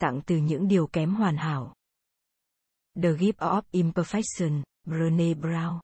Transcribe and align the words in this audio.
tặng 0.00 0.20
từ 0.26 0.36
những 0.36 0.68
điều 0.68 0.86
kém 0.86 1.14
hoàn 1.14 1.36
hảo. 1.36 1.74
The 3.02 3.12
Gift 3.12 3.32
of 3.32 3.62
Imperfection, 3.72 4.62
Brené 4.86 5.34
Brown. 5.34 5.80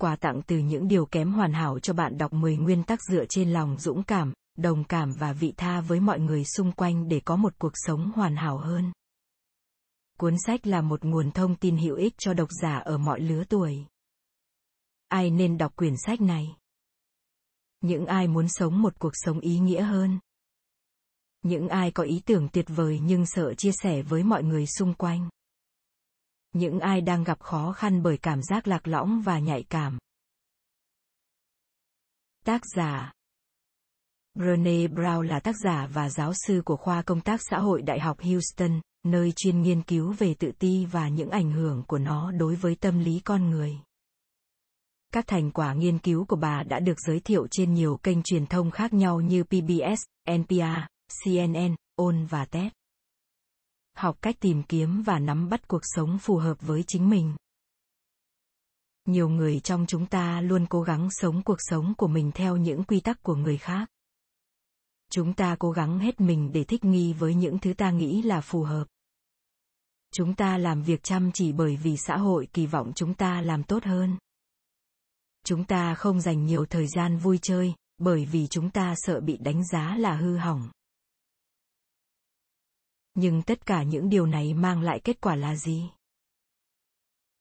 Quà 0.00 0.16
tặng 0.16 0.42
từ 0.46 0.58
những 0.58 0.88
điều 0.88 1.06
kém 1.06 1.32
hoàn 1.32 1.52
hảo 1.52 1.78
cho 1.78 1.92
bạn 1.92 2.18
đọc 2.18 2.32
10 2.32 2.56
nguyên 2.56 2.84
tắc 2.84 3.02
dựa 3.02 3.24
trên 3.28 3.52
lòng 3.52 3.78
dũng 3.78 4.02
cảm, 4.02 4.32
đồng 4.58 4.84
cảm 4.84 5.12
và 5.12 5.32
vị 5.32 5.54
tha 5.56 5.80
với 5.80 6.00
mọi 6.00 6.20
người 6.20 6.44
xung 6.44 6.72
quanh 6.72 7.08
để 7.08 7.20
có 7.24 7.36
một 7.36 7.54
cuộc 7.58 7.72
sống 7.74 8.12
hoàn 8.14 8.36
hảo 8.36 8.58
hơn. 8.58 8.92
Cuốn 10.18 10.34
sách 10.46 10.66
là 10.66 10.80
một 10.80 11.04
nguồn 11.04 11.30
thông 11.30 11.56
tin 11.56 11.76
hữu 11.76 11.96
ích 11.96 12.14
cho 12.18 12.34
độc 12.34 12.48
giả 12.62 12.78
ở 12.78 12.98
mọi 12.98 13.20
lứa 13.20 13.44
tuổi. 13.48 13.86
Ai 15.08 15.30
nên 15.30 15.58
đọc 15.58 15.76
quyển 15.76 15.94
sách 15.96 16.20
này? 16.20 16.56
Những 17.80 18.06
ai 18.06 18.28
muốn 18.28 18.48
sống 18.48 18.82
một 18.82 18.98
cuộc 18.98 19.12
sống 19.14 19.40
ý 19.40 19.58
nghĩa 19.58 19.82
hơn. 19.82 20.18
Những 21.42 21.68
ai 21.68 21.90
có 21.90 22.02
ý 22.02 22.22
tưởng 22.26 22.48
tuyệt 22.48 22.66
vời 22.68 23.00
nhưng 23.02 23.26
sợ 23.26 23.54
chia 23.54 23.72
sẻ 23.72 24.02
với 24.02 24.22
mọi 24.22 24.42
người 24.42 24.66
xung 24.66 24.94
quanh. 24.94 25.28
Những 26.52 26.80
ai 26.80 27.00
đang 27.00 27.24
gặp 27.24 27.40
khó 27.40 27.72
khăn 27.72 28.02
bởi 28.02 28.18
cảm 28.18 28.42
giác 28.42 28.68
lạc 28.68 28.88
lõng 28.88 29.22
và 29.22 29.38
nhạy 29.38 29.62
cảm. 29.62 29.98
Tác 32.44 32.62
giả 32.76 33.12
Brené 34.34 34.86
Brown 34.86 35.22
là 35.22 35.40
tác 35.40 35.54
giả 35.64 35.86
và 35.92 36.08
giáo 36.08 36.32
sư 36.34 36.62
của 36.64 36.76
khoa 36.76 37.02
công 37.02 37.20
tác 37.20 37.40
xã 37.50 37.58
hội 37.58 37.82
Đại 37.82 38.00
học 38.00 38.20
Houston, 38.20 38.80
nơi 39.04 39.32
chuyên 39.36 39.62
nghiên 39.62 39.82
cứu 39.82 40.12
về 40.12 40.34
tự 40.34 40.52
ti 40.58 40.86
và 40.86 41.08
những 41.08 41.30
ảnh 41.30 41.52
hưởng 41.52 41.82
của 41.86 41.98
nó 41.98 42.32
đối 42.32 42.54
với 42.54 42.74
tâm 42.74 42.98
lý 42.98 43.20
con 43.24 43.50
người. 43.50 43.78
Các 45.12 45.26
thành 45.26 45.50
quả 45.50 45.74
nghiên 45.74 45.98
cứu 45.98 46.24
của 46.24 46.36
bà 46.36 46.62
đã 46.62 46.80
được 46.80 47.00
giới 47.00 47.20
thiệu 47.20 47.46
trên 47.50 47.74
nhiều 47.74 47.96
kênh 48.02 48.22
truyền 48.22 48.46
thông 48.46 48.70
khác 48.70 48.92
nhau 48.92 49.20
như 49.20 49.44
PBS, 49.44 50.02
NPR, 50.30 50.91
CNN, 51.24 51.74
ôn 51.94 52.26
và 52.26 52.44
test. 52.44 52.72
Học 53.96 54.18
cách 54.22 54.36
tìm 54.40 54.62
kiếm 54.62 55.02
và 55.02 55.18
nắm 55.18 55.48
bắt 55.48 55.68
cuộc 55.68 55.80
sống 55.82 56.18
phù 56.18 56.36
hợp 56.36 56.60
với 56.60 56.84
chính 56.86 57.10
mình. 57.10 57.36
Nhiều 59.04 59.28
người 59.28 59.60
trong 59.60 59.86
chúng 59.88 60.06
ta 60.06 60.40
luôn 60.40 60.66
cố 60.70 60.82
gắng 60.82 61.08
sống 61.10 61.42
cuộc 61.42 61.58
sống 61.58 61.94
của 61.98 62.08
mình 62.08 62.30
theo 62.34 62.56
những 62.56 62.84
quy 62.84 63.00
tắc 63.00 63.22
của 63.22 63.34
người 63.34 63.58
khác. 63.58 63.88
Chúng 65.10 65.34
ta 65.34 65.56
cố 65.58 65.70
gắng 65.70 65.98
hết 65.98 66.20
mình 66.20 66.50
để 66.52 66.64
thích 66.64 66.84
nghi 66.84 67.12
với 67.12 67.34
những 67.34 67.58
thứ 67.58 67.74
ta 67.74 67.90
nghĩ 67.90 68.22
là 68.22 68.40
phù 68.40 68.62
hợp. 68.62 68.84
Chúng 70.14 70.34
ta 70.34 70.58
làm 70.58 70.82
việc 70.82 71.02
chăm 71.02 71.30
chỉ 71.34 71.52
bởi 71.52 71.76
vì 71.76 71.96
xã 71.96 72.16
hội 72.16 72.48
kỳ 72.52 72.66
vọng 72.66 72.92
chúng 72.94 73.14
ta 73.14 73.40
làm 73.40 73.62
tốt 73.62 73.84
hơn 73.84 74.16
chúng 75.44 75.64
ta 75.64 75.94
không 75.94 76.20
dành 76.20 76.46
nhiều 76.46 76.66
thời 76.66 76.86
gian 76.86 77.18
vui 77.18 77.38
chơi 77.42 77.74
bởi 77.98 78.24
vì 78.24 78.46
chúng 78.46 78.70
ta 78.70 78.94
sợ 78.96 79.20
bị 79.20 79.36
đánh 79.36 79.64
giá 79.66 79.96
là 79.96 80.16
hư 80.16 80.36
hỏng 80.36 80.68
nhưng 83.14 83.42
tất 83.42 83.66
cả 83.66 83.82
những 83.82 84.08
điều 84.08 84.26
này 84.26 84.54
mang 84.54 84.80
lại 84.80 85.00
kết 85.04 85.20
quả 85.20 85.36
là 85.36 85.56
gì? 85.56 85.90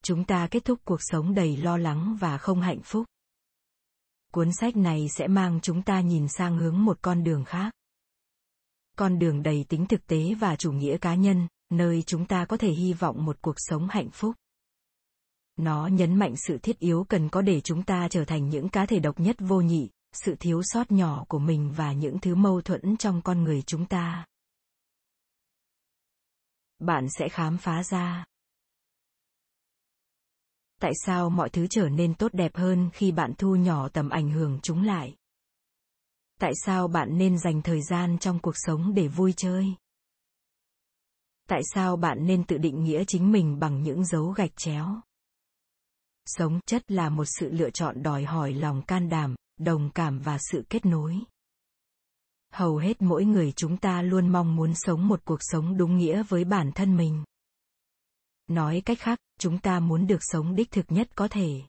Chúng 0.04 0.24
ta 0.26 0.48
kết 0.52 0.66
thúc 0.66 0.80
cuộc 0.86 1.00
sống 1.02 1.34
đầy 1.34 1.58
lo 1.58 1.78
lắng 1.78 2.18
và 2.20 2.38
không 2.38 2.62
hạnh 2.62 2.82
phúc. 2.84 3.06
Cuốn 4.32 4.50
sách 4.54 4.78
này 4.78 5.08
sẽ 5.10 5.28
mang 5.28 5.60
chúng 5.62 5.82
ta 5.82 6.02
nhìn 6.02 6.28
sang 6.28 6.58
hướng 6.58 6.86
một 6.86 6.98
con 7.02 7.24
đường 7.24 7.46
khác. 7.46 7.74
Con 8.98 9.20
đường 9.20 9.44
đầy 9.44 9.66
tính 9.70 9.86
thực 9.86 10.08
tế 10.08 10.34
và 10.34 10.56
chủ 10.56 10.72
nghĩa 10.72 10.98
cá 10.98 11.16
nhân 11.16 11.48
nơi 11.70 12.04
chúng 12.06 12.26
ta 12.26 12.46
có 12.46 12.58
thể 12.58 12.72
hy 12.72 12.94
vọng 12.94 13.26
một 13.26 13.38
cuộc 13.42 13.56
sống 13.58 13.88
hạnh 13.92 14.10
phúc. 14.10 14.36
Nó 15.58 15.88
nhấn 15.88 16.16
mạnh 16.16 16.34
sự 16.48 16.58
thiết 16.58 16.80
yếu 16.80 17.06
cần 17.10 17.30
có 17.30 17.42
để 17.42 17.62
chúng 17.62 17.84
ta 17.84 18.08
trở 18.10 18.26
thành 18.26 18.50
những 18.50 18.70
cá 18.70 18.86
thể 18.86 19.00
độc 19.00 19.20
nhất 19.20 19.36
vô 19.40 19.62
nhị, 19.62 19.90
sự 20.14 20.36
thiếu 20.40 20.62
sót 20.64 20.92
nhỏ 20.92 21.26
của 21.28 21.40
mình 21.40 21.72
và 21.76 21.94
những 21.94 22.20
thứ 22.20 22.36
mâu 22.36 22.62
thuẫn 22.62 22.98
trong 22.98 23.22
con 23.22 23.44
người 23.44 23.62
chúng 23.62 23.86
ta. 23.86 24.26
Bạn 26.82 27.08
sẽ 27.10 27.30
khám 27.30 27.58
phá 27.58 27.84
ra. 27.84 28.26
Tại 30.80 30.92
sao 31.06 31.30
mọi 31.30 31.50
thứ 31.50 31.68
trở 31.70 31.90
nên 31.90 32.14
tốt 32.14 32.34
đẹp 32.34 32.56
hơn 32.56 32.90
khi 32.94 33.12
bạn 33.12 33.34
thu 33.38 33.56
nhỏ 33.56 33.90
tầm 33.90 34.10
ảnh 34.10 34.32
hưởng 34.32 34.60
chúng 34.64 34.84
lại? 34.84 35.16
Tại 36.40 36.54
sao 36.66 36.88
bạn 36.88 37.18
nên 37.18 37.38
dành 37.38 37.62
thời 37.62 37.82
gian 37.82 38.18
trong 38.18 38.40
cuộc 38.40 38.54
sống 38.56 38.94
để 38.94 39.08
vui 39.08 39.34
chơi? 39.38 39.66
Tại 41.48 41.62
sao 41.74 41.98
bạn 41.98 42.26
nên 42.26 42.44
tự 42.44 42.58
định 42.58 42.84
nghĩa 42.84 43.04
chính 43.08 43.32
mình 43.32 43.60
bằng 43.60 43.84
những 43.84 44.06
dấu 44.06 44.32
gạch 44.32 44.58
chéo? 44.58 45.02
Sống 46.26 46.60
chất 46.66 46.92
là 46.92 47.10
một 47.10 47.26
sự 47.26 47.52
lựa 47.52 47.70
chọn 47.70 48.04
đòi 48.04 48.24
hỏi 48.24 48.54
lòng 48.54 48.82
can 48.82 49.10
đảm, 49.10 49.36
đồng 49.60 49.90
cảm 49.94 50.20
và 50.20 50.38
sự 50.52 50.64
kết 50.70 50.86
nối 50.86 51.20
hầu 52.52 52.78
hết 52.78 53.02
mỗi 53.02 53.26
người 53.26 53.52
chúng 53.52 53.78
ta 53.78 54.02
luôn 54.02 54.30
mong 54.30 54.56
muốn 54.56 54.74
sống 54.76 55.08
một 55.08 55.22
cuộc 55.26 55.40
sống 55.40 55.78
đúng 55.78 55.98
nghĩa 55.98 56.24
với 56.24 56.44
bản 56.44 56.72
thân 56.72 56.98
mình. 56.98 57.24
Nói 58.48 58.82
cách 58.86 59.00
khác, 59.00 59.20
chúng 59.40 59.60
ta 59.60 59.80
muốn 59.80 60.08
được 60.08 60.20
sống 60.22 60.56
đích 60.56 60.72
thực 60.72 60.86
nhất 60.92 61.10
có 61.16 61.28
thể. 61.28 61.62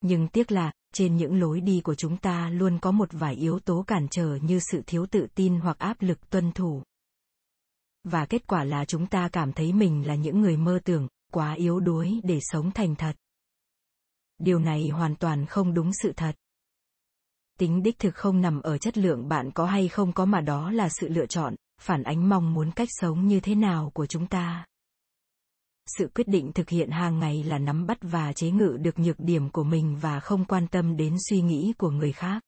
Nhưng 0.00 0.28
tiếc 0.28 0.52
là, 0.52 0.72
trên 0.94 1.16
những 1.16 1.40
lối 1.40 1.60
đi 1.60 1.80
của 1.84 1.94
chúng 1.94 2.16
ta 2.16 2.50
luôn 2.50 2.78
có 2.78 2.90
một 2.90 3.08
vài 3.12 3.34
yếu 3.34 3.58
tố 3.58 3.84
cản 3.86 4.08
trở 4.10 4.38
như 4.42 4.60
sự 4.70 4.82
thiếu 4.86 5.06
tự 5.06 5.26
tin 5.34 5.60
hoặc 5.60 5.78
áp 5.78 6.02
lực 6.02 6.30
tuân 6.30 6.52
thủ. 6.52 6.82
Và 8.04 8.26
kết 8.26 8.46
quả 8.46 8.64
là 8.64 8.84
chúng 8.84 9.06
ta 9.06 9.28
cảm 9.32 9.52
thấy 9.52 9.72
mình 9.72 10.06
là 10.06 10.14
những 10.14 10.40
người 10.40 10.56
mơ 10.56 10.80
tưởng, 10.84 11.08
quá 11.32 11.52
yếu 11.52 11.80
đuối 11.80 12.20
để 12.24 12.38
sống 12.42 12.70
thành 12.70 12.94
thật. 12.94 13.16
Điều 14.38 14.58
này 14.58 14.88
hoàn 14.88 15.16
toàn 15.16 15.46
không 15.46 15.74
đúng 15.74 15.90
sự 16.02 16.12
thật 16.16 16.36
tính 17.62 17.82
đích 17.82 17.98
thực 17.98 18.14
không 18.14 18.40
nằm 18.40 18.62
ở 18.62 18.78
chất 18.78 18.98
lượng 18.98 19.28
bạn 19.28 19.50
có 19.50 19.66
hay 19.66 19.88
không 19.88 20.12
có 20.12 20.24
mà 20.24 20.40
đó 20.40 20.70
là 20.70 20.88
sự 20.88 21.08
lựa 21.08 21.26
chọn, 21.26 21.54
phản 21.80 22.02
ánh 22.02 22.28
mong 22.28 22.54
muốn 22.54 22.70
cách 22.70 22.88
sống 22.90 23.26
như 23.26 23.40
thế 23.40 23.54
nào 23.54 23.90
của 23.94 24.06
chúng 24.06 24.26
ta. 24.26 24.66
Sự 25.98 26.10
quyết 26.14 26.28
định 26.28 26.52
thực 26.52 26.68
hiện 26.68 26.90
hàng 26.90 27.18
ngày 27.18 27.42
là 27.42 27.58
nắm 27.58 27.86
bắt 27.86 27.98
và 28.00 28.32
chế 28.32 28.50
ngự 28.50 28.76
được 28.80 28.98
nhược 28.98 29.20
điểm 29.20 29.50
của 29.50 29.64
mình 29.64 29.96
và 30.00 30.20
không 30.20 30.44
quan 30.44 30.66
tâm 30.66 30.96
đến 30.96 31.16
suy 31.28 31.40
nghĩ 31.40 31.72
của 31.78 31.90
người 31.90 32.12
khác. 32.12 32.42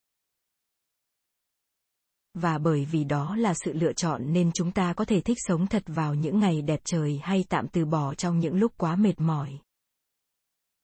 Và 2.34 2.58
bởi 2.58 2.84
vì 2.84 3.04
đó 3.04 3.36
là 3.36 3.54
sự 3.54 3.72
lựa 3.72 3.92
chọn 3.92 4.32
nên 4.32 4.52
chúng 4.52 4.72
ta 4.72 4.92
có 4.92 5.04
thể 5.04 5.20
thích 5.20 5.38
sống 5.40 5.66
thật 5.66 5.82
vào 5.86 6.14
những 6.14 6.40
ngày 6.40 6.62
đẹp 6.62 6.80
trời 6.84 7.20
hay 7.22 7.44
tạm 7.48 7.68
từ 7.68 7.84
bỏ 7.84 8.14
trong 8.14 8.38
những 8.38 8.56
lúc 8.56 8.72
quá 8.76 8.96
mệt 8.96 9.20
mỏi. 9.20 9.58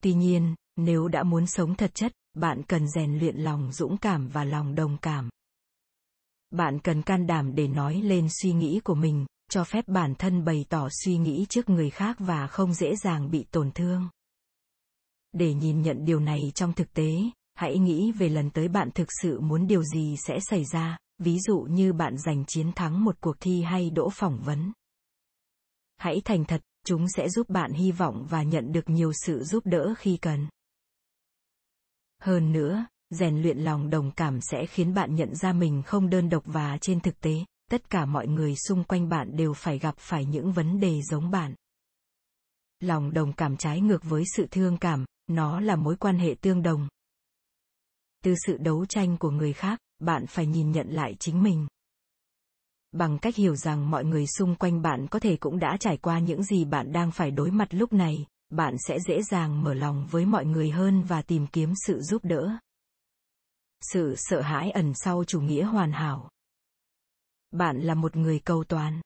Tuy 0.03 0.15
nhiên, 0.15 0.55
nếu 0.77 1.09
đã 1.09 1.23
muốn 1.23 1.47
sống 1.47 1.75
thật 1.75 1.91
chất 1.95 2.13
bạn 2.41 2.63
cần 2.63 2.89
rèn 2.89 3.19
luyện 3.19 3.37
lòng 3.37 3.73
dũng 3.73 3.97
cảm 3.97 4.29
và 4.29 4.45
lòng 4.45 4.75
đồng 4.75 4.97
cảm. 5.03 5.31
Bạn 6.51 6.79
cần 6.79 7.03
can 7.03 7.27
đảm 7.27 7.55
để 7.55 7.69
nói 7.69 8.01
lên 8.03 8.27
suy 8.31 8.53
nghĩ 8.53 8.81
của 8.85 8.95
mình, 8.95 9.27
cho 9.51 9.65
phép 9.65 9.85
bản 9.89 10.15
thân 10.15 10.45
bày 10.45 10.65
tỏ 10.69 10.89
suy 11.05 11.19
nghĩ 11.19 11.47
trước 11.49 11.69
người 11.69 11.91
khác 11.91 12.17
và 12.19 12.47
không 12.47 12.75
dễ 12.75 12.97
dàng 12.97 13.31
bị 13.31 13.45
tổn 13.51 13.71
thương. 13.71 14.09
Để 15.33 15.55
nhìn 15.55 15.83
nhận 15.83 16.05
điều 16.05 16.21
này 16.21 16.41
trong 16.55 16.73
thực 16.73 16.93
tế, 16.93 17.13
hãy 17.55 17.79
nghĩ 17.79 18.13
về 18.13 18.29
lần 18.29 18.51
tới 18.51 18.69
bạn 18.69 18.91
thực 18.95 19.09
sự 19.23 19.41
muốn 19.41 19.67
điều 19.67 19.83
gì 19.83 20.17
sẽ 20.27 20.39
xảy 20.41 20.65
ra, 20.65 20.99
ví 21.19 21.39
dụ 21.39 21.61
như 21.61 21.93
bạn 21.93 22.19
giành 22.19 22.45
chiến 22.45 22.73
thắng 22.73 23.05
một 23.05 23.17
cuộc 23.21 23.37
thi 23.41 23.63
hay 23.63 23.91
đỗ 23.91 24.11
phỏng 24.11 24.41
vấn. 24.45 24.73
Hãy 25.97 26.21
thành 26.25 26.45
thật, 26.45 26.63
chúng 26.87 27.09
sẽ 27.09 27.29
giúp 27.29 27.49
bạn 27.49 27.73
hy 27.73 27.93
vọng 27.93 28.27
và 28.31 28.43
nhận 28.43 28.73
được 28.73 28.89
nhiều 28.89 29.13
sự 29.27 29.45
giúp 29.45 29.67
đỡ 29.67 29.95
khi 29.99 30.17
cần 30.17 30.49
hơn 32.21 32.53
nữa, 32.53 32.87
rèn 33.11 33.43
luyện 33.43 33.59
lòng 33.59 33.91
đồng 33.91 34.11
cảm 34.11 34.41
sẽ 34.41 34.67
khiến 34.67 34.95
bạn 34.95 35.15
nhận 35.15 35.35
ra 35.35 35.53
mình 35.53 35.83
không 35.87 36.11
đơn 36.11 36.29
độc 36.29 36.43
và 36.47 36.79
trên 36.81 37.01
thực 37.01 37.21
tế, 37.21 37.45
tất 37.71 37.91
cả 37.91 38.07
mọi 38.07 38.27
người 38.27 38.57
xung 38.57 38.85
quanh 38.85 39.09
bạn 39.09 39.37
đều 39.37 39.55
phải 39.55 39.79
gặp 39.79 39.95
phải 39.99 40.25
những 40.25 40.53
vấn 40.53 40.81
đề 40.81 41.03
giống 41.03 41.31
bạn. 41.31 41.55
Lòng 42.81 43.13
đồng 43.13 43.33
cảm 43.33 43.57
trái 43.57 43.81
ngược 43.81 44.05
với 44.05 44.25
sự 44.37 44.47
thương 44.51 44.77
cảm, 44.77 45.05
nó 45.27 45.61
là 45.61 45.77
mối 45.77 45.97
quan 45.97 46.19
hệ 46.19 46.35
tương 46.41 46.63
đồng. 46.63 46.89
Từ 48.25 48.35
sự 48.47 48.57
đấu 48.57 48.87
tranh 48.87 49.17
của 49.17 49.31
người 49.31 49.53
khác, 49.53 49.79
bạn 49.99 50.27
phải 50.27 50.47
nhìn 50.47 50.73
nhận 50.73 50.89
lại 50.89 51.17
chính 51.19 51.43
mình. 51.43 51.67
Bằng 52.93 53.19
cách 53.19 53.37
hiểu 53.37 53.57
rằng 53.57 53.91
mọi 53.91 54.05
người 54.05 54.27
xung 54.27 54.55
quanh 54.55 54.83
bạn 54.83 55.07
có 55.11 55.19
thể 55.19 55.37
cũng 55.37 55.59
đã 55.59 55.77
trải 55.81 55.97
qua 55.97 56.19
những 56.19 56.43
gì 56.43 56.65
bạn 56.65 56.93
đang 56.93 57.11
phải 57.11 57.31
đối 57.31 57.51
mặt 57.51 57.69
lúc 57.71 57.93
này 57.93 58.27
bạn 58.51 58.77
sẽ 58.79 59.01
dễ 59.01 59.23
dàng 59.23 59.63
mở 59.63 59.75
lòng 59.75 60.07
với 60.11 60.27
mọi 60.27 60.45
người 60.45 60.71
hơn 60.71 61.03
và 61.03 61.23
tìm 61.23 61.47
kiếm 61.47 61.73
sự 61.87 62.01
giúp 62.01 62.25
đỡ. 62.25 62.51
Sự 63.81 64.15
sợ 64.17 64.41
hãi 64.41 64.71
ẩn 64.71 64.93
sau 64.95 65.25
chủ 65.25 65.41
nghĩa 65.41 65.65
hoàn 65.65 65.93
hảo. 65.93 66.31
Bạn 67.51 67.81
là 67.81 67.95
một 67.95 68.17
người 68.17 68.41
cầu 68.45 68.65
toàn. 68.65 69.01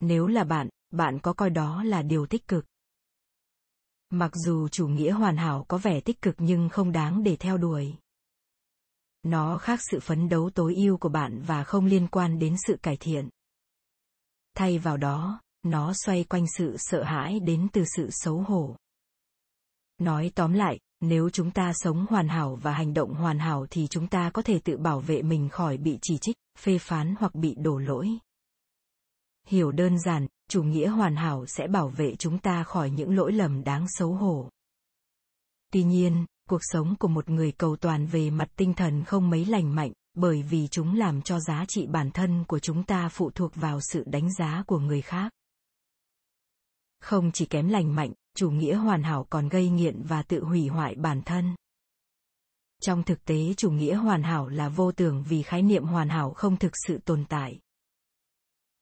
Nếu 0.00 0.26
là 0.26 0.44
bạn 0.44 0.68
bạn 0.90 1.18
có 1.22 1.32
coi 1.32 1.50
đó 1.50 1.82
là 1.82 2.02
điều 2.02 2.26
tích 2.26 2.48
cực. 2.48 2.64
Mặc 4.10 4.30
dù 4.34 4.68
chủ 4.68 4.88
nghĩa 4.88 5.10
hoàn 5.10 5.36
hảo 5.36 5.64
có 5.68 5.78
vẻ 5.78 6.00
tích 6.00 6.22
cực 6.22 6.34
nhưng 6.38 6.68
không 6.68 6.92
đáng 6.92 7.22
để 7.22 7.36
theo 7.36 7.58
đuổi. 7.58 7.94
Nó 9.22 9.58
khác 9.58 9.80
sự 9.90 10.00
phấn 10.00 10.28
đấu 10.28 10.50
tối 10.54 10.74
ưu 10.74 10.96
của 10.96 11.08
bạn 11.08 11.42
và 11.46 11.64
không 11.64 11.86
liên 11.86 12.08
quan 12.08 12.38
đến 12.38 12.56
sự 12.66 12.76
cải 12.82 12.96
thiện. 12.96 13.28
Thay 14.54 14.78
vào 14.78 14.96
đó 14.96 15.40
nó 15.64 15.92
xoay 16.04 16.24
quanh 16.24 16.46
sự 16.58 16.76
sợ 16.78 17.02
hãi 17.02 17.40
đến 17.40 17.68
từ 17.72 17.84
sự 17.96 18.08
xấu 18.10 18.38
hổ. 18.38 18.76
Nói 19.98 20.30
tóm 20.34 20.52
lại, 20.52 20.78
nếu 21.00 21.30
chúng 21.30 21.50
ta 21.50 21.72
sống 21.74 22.06
hoàn 22.10 22.28
hảo 22.28 22.58
và 22.62 22.72
hành 22.72 22.94
động 22.94 23.14
hoàn 23.14 23.38
hảo 23.38 23.66
thì 23.70 23.86
chúng 23.90 24.06
ta 24.06 24.30
có 24.30 24.42
thể 24.42 24.58
tự 24.58 24.76
bảo 24.76 25.00
vệ 25.00 25.22
mình 25.22 25.48
khỏi 25.48 25.76
bị 25.76 25.98
chỉ 26.02 26.18
trích, 26.20 26.36
phê 26.58 26.78
phán 26.78 27.14
hoặc 27.18 27.34
bị 27.34 27.54
đổ 27.58 27.78
lỗi. 27.78 28.08
Hiểu 29.46 29.72
đơn 29.72 29.98
giản, 29.98 30.26
chủ 30.50 30.62
nghĩa 30.62 30.88
hoàn 30.88 31.16
hảo 31.16 31.46
sẽ 31.46 31.66
bảo 31.66 31.88
vệ 31.88 32.16
chúng 32.16 32.38
ta 32.38 32.62
khỏi 32.62 32.90
những 32.90 33.16
lỗi 33.16 33.32
lầm 33.32 33.64
đáng 33.64 33.86
xấu 33.88 34.12
hổ. 34.12 34.50
Tuy 35.72 35.82
nhiên, 35.84 36.26
cuộc 36.48 36.60
sống 36.62 36.94
của 36.98 37.08
một 37.08 37.30
người 37.30 37.52
cầu 37.52 37.76
toàn 37.76 38.06
về 38.06 38.30
mặt 38.30 38.48
tinh 38.56 38.74
thần 38.74 39.04
không 39.04 39.30
mấy 39.30 39.44
lành 39.44 39.74
mạnh, 39.74 39.92
bởi 40.14 40.42
vì 40.42 40.68
chúng 40.70 40.94
làm 40.94 41.22
cho 41.22 41.40
giá 41.40 41.64
trị 41.68 41.86
bản 41.86 42.10
thân 42.10 42.44
của 42.44 42.58
chúng 42.58 42.82
ta 42.82 43.08
phụ 43.08 43.30
thuộc 43.30 43.54
vào 43.54 43.80
sự 43.80 44.04
đánh 44.06 44.32
giá 44.32 44.62
của 44.66 44.78
người 44.78 45.02
khác 45.02 45.32
không 47.04 47.30
chỉ 47.32 47.46
kém 47.46 47.68
lành 47.68 47.94
mạnh, 47.94 48.12
chủ 48.36 48.50
nghĩa 48.50 48.74
hoàn 48.74 49.02
hảo 49.02 49.26
còn 49.30 49.48
gây 49.48 49.68
nghiện 49.68 50.02
và 50.02 50.22
tự 50.22 50.44
hủy 50.44 50.66
hoại 50.66 50.94
bản 50.94 51.22
thân. 51.22 51.54
Trong 52.82 53.02
thực 53.02 53.24
tế, 53.24 53.54
chủ 53.56 53.70
nghĩa 53.70 53.94
hoàn 53.94 54.22
hảo 54.22 54.48
là 54.48 54.68
vô 54.68 54.92
tưởng 54.92 55.24
vì 55.28 55.42
khái 55.42 55.62
niệm 55.62 55.84
hoàn 55.84 56.08
hảo 56.08 56.30
không 56.30 56.56
thực 56.56 56.72
sự 56.86 56.98
tồn 56.98 57.24
tại. 57.28 57.58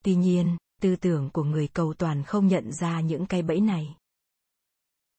Tuy 0.05 0.15
nhiên, 0.15 0.57
tư 0.81 0.97
tưởng 0.97 1.31
của 1.31 1.45
người 1.45 1.69
cầu 1.69 1.95
toàn 1.95 2.23
không 2.23 2.47
nhận 2.47 2.73
ra 2.73 3.01
những 3.01 3.27
cái 3.27 3.43
bẫy 3.43 3.61
này. 3.61 3.97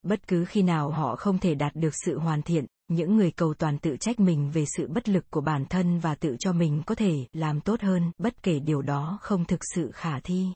Bất 0.03 0.27
cứ 0.27 0.45
khi 0.45 0.61
nào 0.61 0.91
họ 0.91 1.15
không 1.15 1.39
thể 1.39 1.55
đạt 1.55 1.75
được 1.75 1.95
sự 2.05 2.19
hoàn 2.19 2.41
thiện, 2.41 2.65
những 2.87 3.17
người 3.17 3.31
cầu 3.31 3.53
toàn 3.53 3.77
tự 3.79 3.97
trách 3.99 4.19
mình 4.19 4.51
về 4.51 4.65
sự 4.77 4.87
bất 4.87 5.09
lực 5.09 5.25
của 5.29 5.41
bản 5.41 5.65
thân 5.65 5.99
và 5.99 6.15
tự 6.15 6.35
cho 6.39 6.53
mình 6.53 6.83
có 6.85 6.95
thể 6.95 7.27
làm 7.33 7.61
tốt 7.61 7.81
hơn, 7.81 8.11
bất 8.17 8.43
kể 8.43 8.59
điều 8.59 8.81
đó 8.81 9.17
không 9.21 9.45
thực 9.45 9.59
sự 9.75 9.91
khả 9.93 10.19
thi 10.19 10.47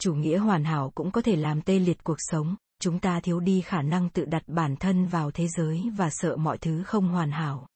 chủ 0.00 0.14
nghĩa 0.14 0.38
hoàn 0.38 0.64
hảo 0.64 0.92
cũng 0.94 1.10
có 1.10 1.22
thể 1.22 1.36
làm 1.36 1.62
tê 1.62 1.78
liệt 1.78 2.04
cuộc 2.04 2.16
sống. 2.18 2.56
Chúng 2.80 2.98
ta 2.98 3.20
thiếu 3.20 3.40
đi 3.40 3.60
khả 3.60 3.82
năng 3.82 4.08
tự 4.10 4.24
đặt 4.24 4.42
bản 4.46 4.76
thân 4.76 5.06
vào 5.06 5.30
thế 5.30 5.48
giới 5.48 5.90
và 5.96 6.10
sợ 6.10 6.36
mọi 6.36 6.58
thứ 6.58 6.82
không 6.82 7.08
hoàn 7.08 7.30
hảo. 7.30 7.66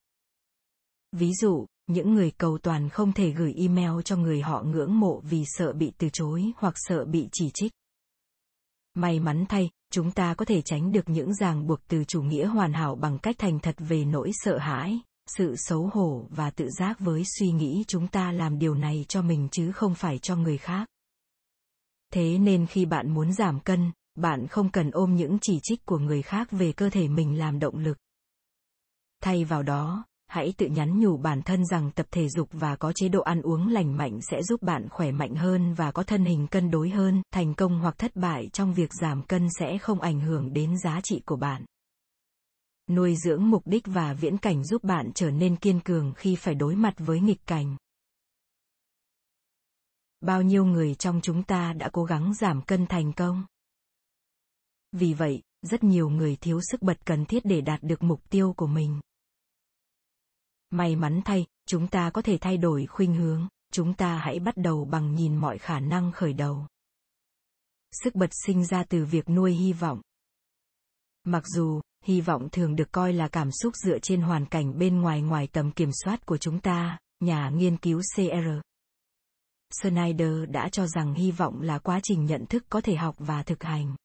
Ví 1.12 1.32
dụ, 1.34 1.66
những 1.86 2.14
người 2.14 2.30
cầu 2.30 2.58
toàn 2.58 2.88
không 2.88 3.12
thể 3.12 3.30
gửi 3.30 3.54
email 3.56 3.90
cho 4.04 4.16
người 4.16 4.40
họ 4.40 4.62
ngưỡng 4.62 5.00
mộ 5.00 5.20
vì 5.20 5.44
sợ 5.46 5.72
bị 5.72 5.92
từ 5.98 6.08
chối 6.12 6.52
hoặc 6.56 6.74
sợ 6.76 7.04
bị 7.04 7.28
chỉ 7.32 7.50
trích. 7.54 7.72
May 8.94 9.20
mắn 9.20 9.44
thay, 9.48 9.70
chúng 9.92 10.10
ta 10.10 10.34
có 10.34 10.44
thể 10.44 10.62
tránh 10.62 10.92
được 10.92 11.08
những 11.08 11.34
ràng 11.34 11.66
buộc 11.66 11.80
từ 11.88 12.04
chủ 12.04 12.22
nghĩa 12.22 12.46
hoàn 12.46 12.72
hảo 12.72 12.94
bằng 12.94 13.18
cách 13.18 13.36
thành 13.38 13.60
thật 13.60 13.76
về 13.78 14.04
nỗi 14.04 14.30
sợ 14.34 14.58
hãi, 14.58 15.00
sự 15.36 15.54
xấu 15.56 15.90
hổ 15.92 16.26
và 16.30 16.50
tự 16.50 16.68
giác 16.78 17.00
với 17.00 17.22
suy 17.38 17.50
nghĩ 17.50 17.84
chúng 17.88 18.08
ta 18.08 18.32
làm 18.32 18.58
điều 18.58 18.74
này 18.74 19.04
cho 19.08 19.22
mình 19.22 19.48
chứ 19.52 19.72
không 19.72 19.94
phải 19.94 20.18
cho 20.18 20.36
người 20.36 20.58
khác 20.58 20.88
thế 22.12 22.38
nên 22.38 22.66
khi 22.66 22.84
bạn 22.84 23.14
muốn 23.14 23.32
giảm 23.32 23.60
cân, 23.60 23.92
bạn 24.14 24.46
không 24.46 24.70
cần 24.70 24.90
ôm 24.90 25.16
những 25.16 25.38
chỉ 25.40 25.58
trích 25.62 25.86
của 25.86 25.98
người 25.98 26.22
khác 26.22 26.48
về 26.50 26.72
cơ 26.72 26.90
thể 26.90 27.08
mình 27.08 27.38
làm 27.38 27.58
động 27.58 27.78
lực. 27.78 27.98
Thay 29.22 29.44
vào 29.44 29.62
đó, 29.62 30.04
hãy 30.26 30.54
tự 30.56 30.66
nhắn 30.66 31.00
nhủ 31.00 31.16
bản 31.16 31.42
thân 31.42 31.66
rằng 31.66 31.90
tập 31.90 32.06
thể 32.10 32.28
dục 32.28 32.48
và 32.52 32.76
có 32.76 32.92
chế 32.94 33.08
độ 33.08 33.20
ăn 33.20 33.42
uống 33.42 33.68
lành 33.68 33.96
mạnh 33.96 34.18
sẽ 34.30 34.42
giúp 34.42 34.62
bạn 34.62 34.88
khỏe 34.88 35.10
mạnh 35.10 35.34
hơn 35.34 35.74
và 35.74 35.92
có 35.92 36.02
thân 36.02 36.24
hình 36.24 36.46
cân 36.46 36.70
đối 36.70 36.90
hơn, 36.90 37.22
thành 37.32 37.54
công 37.54 37.80
hoặc 37.80 37.98
thất 37.98 38.16
bại 38.16 38.48
trong 38.52 38.74
việc 38.74 38.90
giảm 39.00 39.22
cân 39.22 39.48
sẽ 39.58 39.78
không 39.78 40.00
ảnh 40.00 40.20
hưởng 40.20 40.52
đến 40.52 40.78
giá 40.84 41.00
trị 41.02 41.20
của 41.26 41.36
bạn. 41.36 41.64
Nuôi 42.90 43.16
dưỡng 43.24 43.50
mục 43.50 43.62
đích 43.66 43.86
và 43.86 44.12
viễn 44.12 44.38
cảnh 44.38 44.64
giúp 44.64 44.84
bạn 44.84 45.10
trở 45.14 45.30
nên 45.30 45.56
kiên 45.56 45.80
cường 45.80 46.12
khi 46.16 46.36
phải 46.36 46.54
đối 46.54 46.76
mặt 46.76 46.94
với 46.98 47.20
nghịch 47.20 47.46
cảnh 47.46 47.76
bao 50.20 50.42
nhiêu 50.42 50.64
người 50.64 50.94
trong 50.94 51.20
chúng 51.22 51.42
ta 51.42 51.72
đã 51.72 51.90
cố 51.92 52.04
gắng 52.04 52.34
giảm 52.34 52.62
cân 52.62 52.86
thành 52.86 53.12
công? 53.12 53.44
Vì 54.92 55.14
vậy, 55.14 55.42
rất 55.62 55.84
nhiều 55.84 56.10
người 56.10 56.36
thiếu 56.36 56.60
sức 56.70 56.82
bật 56.82 57.06
cần 57.06 57.24
thiết 57.24 57.44
để 57.44 57.60
đạt 57.60 57.82
được 57.82 58.02
mục 58.02 58.30
tiêu 58.30 58.54
của 58.56 58.66
mình. 58.66 59.00
May 60.70 60.96
mắn 60.96 61.20
thay, 61.24 61.46
chúng 61.66 61.88
ta 61.88 62.10
có 62.10 62.22
thể 62.22 62.38
thay 62.40 62.56
đổi 62.56 62.86
khuynh 62.86 63.14
hướng. 63.14 63.48
Chúng 63.72 63.94
ta 63.94 64.18
hãy 64.18 64.40
bắt 64.40 64.56
đầu 64.56 64.84
bằng 64.84 65.14
nhìn 65.14 65.36
mọi 65.36 65.58
khả 65.58 65.80
năng 65.80 66.12
khởi 66.12 66.32
đầu. 66.32 66.66
Sức 67.92 68.14
bật 68.14 68.30
sinh 68.46 68.64
ra 68.64 68.84
từ 68.84 69.04
việc 69.04 69.28
nuôi 69.28 69.52
hy 69.52 69.72
vọng. 69.72 70.00
Mặc 71.24 71.44
dù, 71.46 71.80
hy 72.04 72.20
vọng 72.20 72.48
thường 72.52 72.76
được 72.76 72.92
coi 72.92 73.12
là 73.12 73.28
cảm 73.28 73.50
xúc 73.52 73.76
dựa 73.76 73.98
trên 73.98 74.20
hoàn 74.20 74.46
cảnh 74.46 74.78
bên 74.78 75.00
ngoài 75.00 75.22
ngoài 75.22 75.48
tầm 75.52 75.70
kiểm 75.72 75.90
soát 76.04 76.26
của 76.26 76.38
chúng 76.38 76.60
ta, 76.60 76.98
nhà 77.20 77.50
nghiên 77.50 77.76
cứu 77.76 78.00
cr 78.16 78.69
Snyder 79.82 80.48
đã 80.48 80.68
cho 80.68 80.86
rằng 80.86 81.14
hy 81.14 81.30
vọng 81.30 81.60
là 81.62 81.78
quá 81.78 82.00
trình 82.02 82.24
nhận 82.24 82.46
thức 82.46 82.64
có 82.68 82.80
thể 82.80 82.94
học 82.94 83.14
và 83.18 83.42
thực 83.42 83.62
hành. 83.62 83.96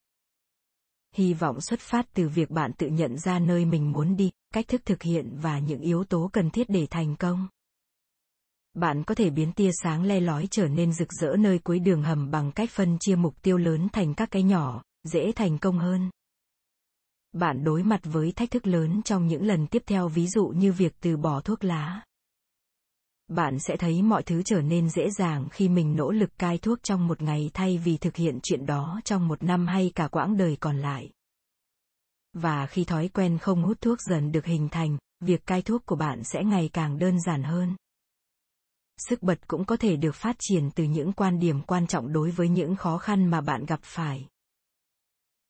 Hy 1.15 1.33
vọng 1.33 1.61
xuất 1.61 1.79
phát 1.79 2.05
từ 2.13 2.29
việc 2.29 2.49
bạn 2.49 2.71
tự 2.73 2.87
nhận 2.87 3.17
ra 3.17 3.39
nơi 3.39 3.65
mình 3.65 3.91
muốn 3.91 4.15
đi, 4.15 4.31
cách 4.53 4.67
thức 4.67 4.81
thực 4.85 5.03
hiện 5.03 5.37
và 5.41 5.59
những 5.59 5.81
yếu 5.81 6.03
tố 6.03 6.29
cần 6.33 6.49
thiết 6.49 6.69
để 6.69 6.87
thành 6.89 7.15
công. 7.15 7.47
Bạn 8.73 9.03
có 9.03 9.15
thể 9.15 9.29
biến 9.29 9.51
tia 9.51 9.69
sáng 9.83 10.03
le 10.03 10.19
lói 10.19 10.47
trở 10.51 10.67
nên 10.67 10.93
rực 10.93 11.13
rỡ 11.13 11.35
nơi 11.39 11.59
cuối 11.59 11.79
đường 11.79 12.03
hầm 12.03 12.31
bằng 12.31 12.51
cách 12.51 12.69
phân 12.71 12.97
chia 12.99 13.15
mục 13.15 13.41
tiêu 13.41 13.57
lớn 13.57 13.87
thành 13.93 14.13
các 14.13 14.31
cái 14.31 14.43
nhỏ, 14.43 14.83
dễ 15.03 15.31
thành 15.31 15.57
công 15.57 15.79
hơn. 15.79 16.09
Bạn 17.33 17.63
đối 17.63 17.83
mặt 17.83 18.01
với 18.03 18.31
thách 18.31 18.51
thức 18.51 18.67
lớn 18.67 19.01
trong 19.05 19.27
những 19.27 19.43
lần 19.43 19.67
tiếp 19.67 19.83
theo 19.85 20.07
ví 20.07 20.27
dụ 20.27 20.47
như 20.47 20.73
việc 20.73 20.95
từ 21.01 21.17
bỏ 21.17 21.41
thuốc 21.41 21.63
lá 21.63 22.01
bạn 23.27 23.59
sẽ 23.59 23.77
thấy 23.77 24.01
mọi 24.01 24.23
thứ 24.23 24.43
trở 24.43 24.61
nên 24.61 24.89
dễ 24.89 25.09
dàng 25.09 25.47
khi 25.51 25.69
mình 25.69 25.95
nỗ 25.95 26.11
lực 26.11 26.29
cai 26.37 26.57
thuốc 26.57 26.83
trong 26.83 27.07
một 27.07 27.21
ngày 27.21 27.51
thay 27.53 27.77
vì 27.77 27.97
thực 27.97 28.15
hiện 28.15 28.39
chuyện 28.43 28.65
đó 28.65 29.01
trong 29.03 29.27
một 29.27 29.43
năm 29.43 29.67
hay 29.67 29.91
cả 29.95 30.07
quãng 30.07 30.37
đời 30.37 30.57
còn 30.59 30.77
lại. 30.77 31.09
Và 32.33 32.65
khi 32.65 32.83
thói 32.83 33.07
quen 33.07 33.37
không 33.37 33.63
hút 33.63 33.81
thuốc 33.81 34.01
dần 34.01 34.31
được 34.31 34.45
hình 34.45 34.69
thành, 34.69 34.97
việc 35.19 35.45
cai 35.45 35.61
thuốc 35.61 35.85
của 35.85 35.95
bạn 35.95 36.23
sẽ 36.23 36.43
ngày 36.43 36.69
càng 36.73 36.99
đơn 36.99 37.21
giản 37.21 37.43
hơn. 37.43 37.75
Sức 38.97 39.23
bật 39.23 39.47
cũng 39.47 39.65
có 39.65 39.77
thể 39.77 39.95
được 39.95 40.15
phát 40.15 40.35
triển 40.39 40.71
từ 40.75 40.83
những 40.83 41.13
quan 41.13 41.39
điểm 41.39 41.61
quan 41.61 41.87
trọng 41.87 42.13
đối 42.13 42.31
với 42.31 42.49
những 42.49 42.75
khó 42.75 42.97
khăn 42.97 43.27
mà 43.27 43.41
bạn 43.41 43.65
gặp 43.65 43.79
phải. 43.83 44.27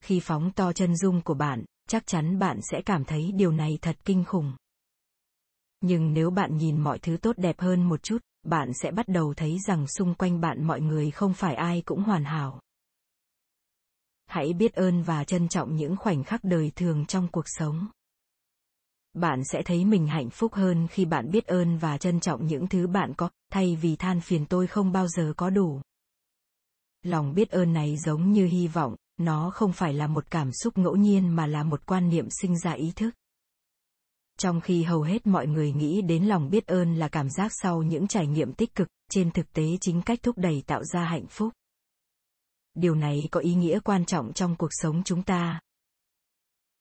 Khi 0.04 0.20
phóng 0.20 0.52
to 0.52 0.74
chân 0.74 0.98
dung 0.98 1.22
của 1.22 1.34
bạn, 1.34 1.66
chắc 1.90 2.08
chắn 2.08 2.40
bạn 2.40 2.60
sẽ 2.72 2.82
cảm 2.86 3.06
thấy 3.06 3.32
điều 3.36 3.52
này 3.52 3.78
thật 3.82 3.98
kinh 4.06 4.24
khủng 4.26 4.56
nhưng 5.86 6.14
nếu 6.14 6.30
bạn 6.30 6.58
nhìn 6.58 6.82
mọi 6.82 7.00
thứ 7.00 7.18
tốt 7.18 7.38
đẹp 7.38 7.60
hơn 7.60 7.84
một 7.84 8.04
chút, 8.04 8.18
bạn 8.44 8.72
sẽ 8.74 8.92
bắt 8.92 9.08
đầu 9.08 9.34
thấy 9.34 9.58
rằng 9.68 9.88
xung 9.88 10.14
quanh 10.14 10.42
bạn 10.42 10.64
mọi 10.64 10.82
người 10.82 11.12
không 11.12 11.34
phải 11.34 11.56
ai 11.56 11.82
cũng 11.86 12.04
hoàn 12.04 12.24
hảo. 12.24 12.60
Hãy 14.26 14.54
biết 14.54 14.74
ơn 14.74 15.04
và 15.04 15.24
trân 15.24 15.48
trọng 15.48 15.76
những 15.76 15.96
khoảnh 15.98 16.24
khắc 16.24 16.44
đời 16.44 16.72
thường 16.76 17.06
trong 17.06 17.28
cuộc 17.32 17.46
sống. 17.46 17.88
Bạn 19.14 19.44
sẽ 19.44 19.62
thấy 19.66 19.86
mình 19.86 20.08
hạnh 20.08 20.30
phúc 20.30 20.54
hơn 20.54 20.88
khi 20.88 21.06
bạn 21.06 21.32
biết 21.32 21.46
ơn 21.46 21.78
và 21.78 21.98
trân 21.98 22.20
trọng 22.20 22.48
những 22.48 22.68
thứ 22.68 22.88
bạn 22.88 23.14
có, 23.14 23.30
thay 23.52 23.76
vì 23.76 23.96
than 23.96 24.22
phiền 24.22 24.46
tôi 24.46 24.68
không 24.68 24.92
bao 24.92 25.08
giờ 25.08 25.34
có 25.38 25.50
đủ. 25.50 25.82
Lòng 27.04 27.34
biết 27.34 27.50
ơn 27.50 27.74
này 27.74 27.98
giống 27.98 28.32
như 28.32 28.46
hy 28.46 28.68
vọng, 28.68 28.96
nó 29.18 29.52
không 29.54 29.74
phải 29.74 29.94
là 29.94 30.08
một 30.08 30.32
cảm 30.32 30.52
xúc 30.52 30.78
ngẫu 30.78 30.96
nhiên 30.96 31.36
mà 31.36 31.48
là 31.48 31.64
một 31.64 31.86
quan 31.86 32.10
niệm 32.10 32.28
sinh 32.42 32.60
ra 32.60 32.72
ý 32.72 32.92
thức 32.96 33.16
trong 34.38 34.62
khi 34.62 34.84
hầu 34.84 35.02
hết 35.02 35.28
mọi 35.28 35.48
người 35.48 35.72
nghĩ 35.72 36.02
đến 36.02 36.26
lòng 36.26 36.50
biết 36.50 36.68
ơn 36.68 36.96
là 36.96 37.08
cảm 37.08 37.30
giác 37.30 37.52
sau 37.62 37.84
những 37.84 38.08
trải 38.08 38.28
nghiệm 38.28 38.54
tích 38.54 38.76
cực, 38.76 38.88
trên 39.10 39.32
thực 39.32 39.54
tế 39.54 39.78
chính 39.82 40.02
cách 40.02 40.20
thúc 40.24 40.38
đẩy 40.38 40.64
tạo 40.68 40.84
ra 40.84 41.04
hạnh 41.04 41.28
phúc. 41.28 41.54
Điều 42.74 42.96
này 42.96 43.28
có 43.32 43.40
ý 43.40 43.54
nghĩa 43.54 43.80
quan 43.80 44.06
trọng 44.06 44.34
trong 44.34 44.56
cuộc 44.56 44.70
sống 44.72 45.04
chúng 45.04 45.24
ta. 45.24 45.60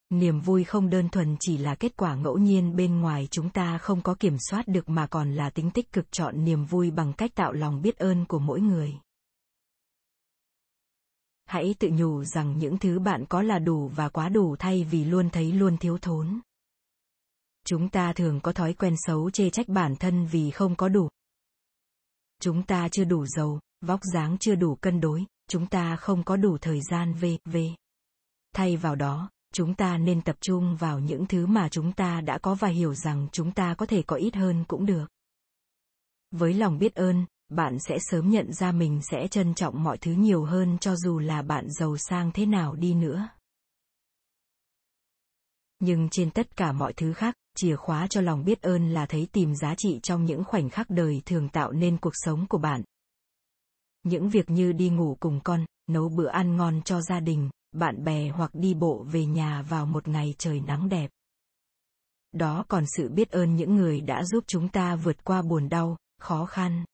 Niềm 0.09 0.39
vui 0.39 0.63
không 0.63 0.89
đơn 0.89 1.09
thuần 1.09 1.35
chỉ 1.39 1.57
là 1.57 1.75
kết 1.75 1.97
quả 1.97 2.15
ngẫu 2.15 2.37
nhiên 2.37 2.75
bên 2.75 2.99
ngoài 2.99 3.27
chúng 3.31 3.49
ta 3.49 3.77
không 3.77 4.01
có 4.01 4.15
kiểm 4.19 4.37
soát 4.49 4.67
được 4.67 4.89
mà 4.89 5.07
còn 5.07 5.33
là 5.33 5.49
tính 5.49 5.71
tích 5.71 5.91
cực 5.91 6.11
chọn 6.11 6.45
niềm 6.45 6.65
vui 6.65 6.91
bằng 6.91 7.13
cách 7.13 7.31
tạo 7.35 7.53
lòng 7.53 7.81
biết 7.81 7.97
ơn 7.97 8.25
của 8.25 8.39
mỗi 8.39 8.61
người. 8.61 8.93
Hãy 11.45 11.75
tự 11.79 11.89
nhủ 11.89 12.23
rằng 12.23 12.57
những 12.57 12.77
thứ 12.77 12.99
bạn 12.99 13.25
có 13.25 13.41
là 13.41 13.59
đủ 13.59 13.87
và 13.87 14.09
quá 14.09 14.29
đủ 14.29 14.55
thay 14.59 14.83
vì 14.83 15.05
luôn 15.05 15.29
thấy 15.29 15.51
luôn 15.51 15.77
thiếu 15.77 15.97
thốn 15.97 16.39
chúng 17.65 17.89
ta 17.89 18.13
thường 18.13 18.39
có 18.43 18.53
thói 18.53 18.73
quen 18.73 18.95
xấu 18.97 19.29
chê 19.29 19.49
trách 19.49 19.67
bản 19.67 19.95
thân 19.95 20.25
vì 20.25 20.51
không 20.51 20.75
có 20.75 20.89
đủ. 20.89 21.09
Chúng 22.41 22.63
ta 22.63 22.89
chưa 22.91 23.03
đủ 23.03 23.25
giàu, 23.25 23.59
vóc 23.81 23.99
dáng 24.13 24.37
chưa 24.39 24.55
đủ 24.55 24.75
cân 24.75 25.01
đối, 25.01 25.25
chúng 25.47 25.67
ta 25.67 25.95
không 25.95 26.23
có 26.23 26.37
đủ 26.37 26.57
thời 26.61 26.79
gian 26.91 27.13
về 27.13 27.37
về 27.45 27.75
thay 28.55 28.77
vào 28.77 28.95
đó, 28.95 29.29
chúng 29.53 29.73
ta 29.73 29.97
nên 29.97 30.21
tập 30.21 30.35
trung 30.41 30.75
vào 30.75 30.99
những 30.99 31.25
thứ 31.25 31.45
mà 31.45 31.69
chúng 31.69 31.91
ta 31.91 32.21
đã 32.21 32.37
có 32.37 32.55
và 32.55 32.67
hiểu 32.67 32.93
rằng 32.93 33.27
chúng 33.31 33.51
ta 33.51 33.73
có 33.73 33.85
thể 33.85 34.01
có 34.01 34.15
ít 34.15 34.35
hơn 34.35 34.63
cũng 34.67 34.85
được. 34.85 35.05
Với 36.31 36.53
lòng 36.53 36.77
biết 36.77 36.95
ơn, 36.95 37.25
bạn 37.49 37.77
sẽ 37.79 37.97
sớm 37.99 38.29
nhận 38.29 38.53
ra 38.53 38.71
mình 38.71 39.01
sẽ 39.11 39.27
trân 39.27 39.53
trọng 39.53 39.83
mọi 39.83 39.97
thứ 39.97 40.11
nhiều 40.11 40.45
hơn 40.45 40.77
cho 40.81 40.95
dù 40.95 41.19
là 41.19 41.41
bạn 41.41 41.67
giàu 41.79 41.97
sang 41.97 42.31
thế 42.31 42.45
nào 42.45 42.75
đi 42.75 42.93
nữa. 42.93 43.29
Nhưng 45.79 46.09
trên 46.11 46.31
tất 46.31 46.57
cả 46.57 46.71
mọi 46.71 46.93
thứ 46.93 47.13
khác 47.13 47.35
chìa 47.55 47.75
khóa 47.75 48.07
cho 48.07 48.21
lòng 48.21 48.45
biết 48.45 48.61
ơn 48.61 48.89
là 48.89 49.05
thấy 49.05 49.27
tìm 49.31 49.55
giá 49.55 49.75
trị 49.77 49.99
trong 50.03 50.25
những 50.25 50.43
khoảnh 50.43 50.69
khắc 50.69 50.89
đời 50.89 51.21
thường 51.25 51.49
tạo 51.49 51.71
nên 51.71 51.97
cuộc 51.97 52.13
sống 52.13 52.45
của 52.49 52.57
bạn 52.57 52.83
những 54.05 54.29
việc 54.29 54.49
như 54.49 54.71
đi 54.71 54.89
ngủ 54.89 55.17
cùng 55.19 55.39
con 55.43 55.65
nấu 55.87 56.09
bữa 56.09 56.27
ăn 56.27 56.57
ngon 56.57 56.81
cho 56.81 57.01
gia 57.01 57.19
đình 57.19 57.49
bạn 57.71 58.03
bè 58.03 58.29
hoặc 58.29 58.51
đi 58.53 58.73
bộ 58.73 59.05
về 59.11 59.25
nhà 59.25 59.61
vào 59.61 59.85
một 59.85 60.07
ngày 60.07 60.35
trời 60.37 60.59
nắng 60.59 60.89
đẹp. 60.89 61.11
Đó 62.31 62.65
còn 62.67 62.83
sự 62.97 63.09
biết 63.09 63.31
ơn 63.31 63.55
những 63.55 63.75
người 63.75 64.01
đã 64.01 64.23
giúp 64.23 64.43
chúng 64.47 64.69
ta 64.69 64.95
vượt 64.95 65.23
qua 65.23 65.41
buồn 65.41 65.69
đau, 65.69 65.97
khó 66.19 66.45
khăn. 66.45 66.85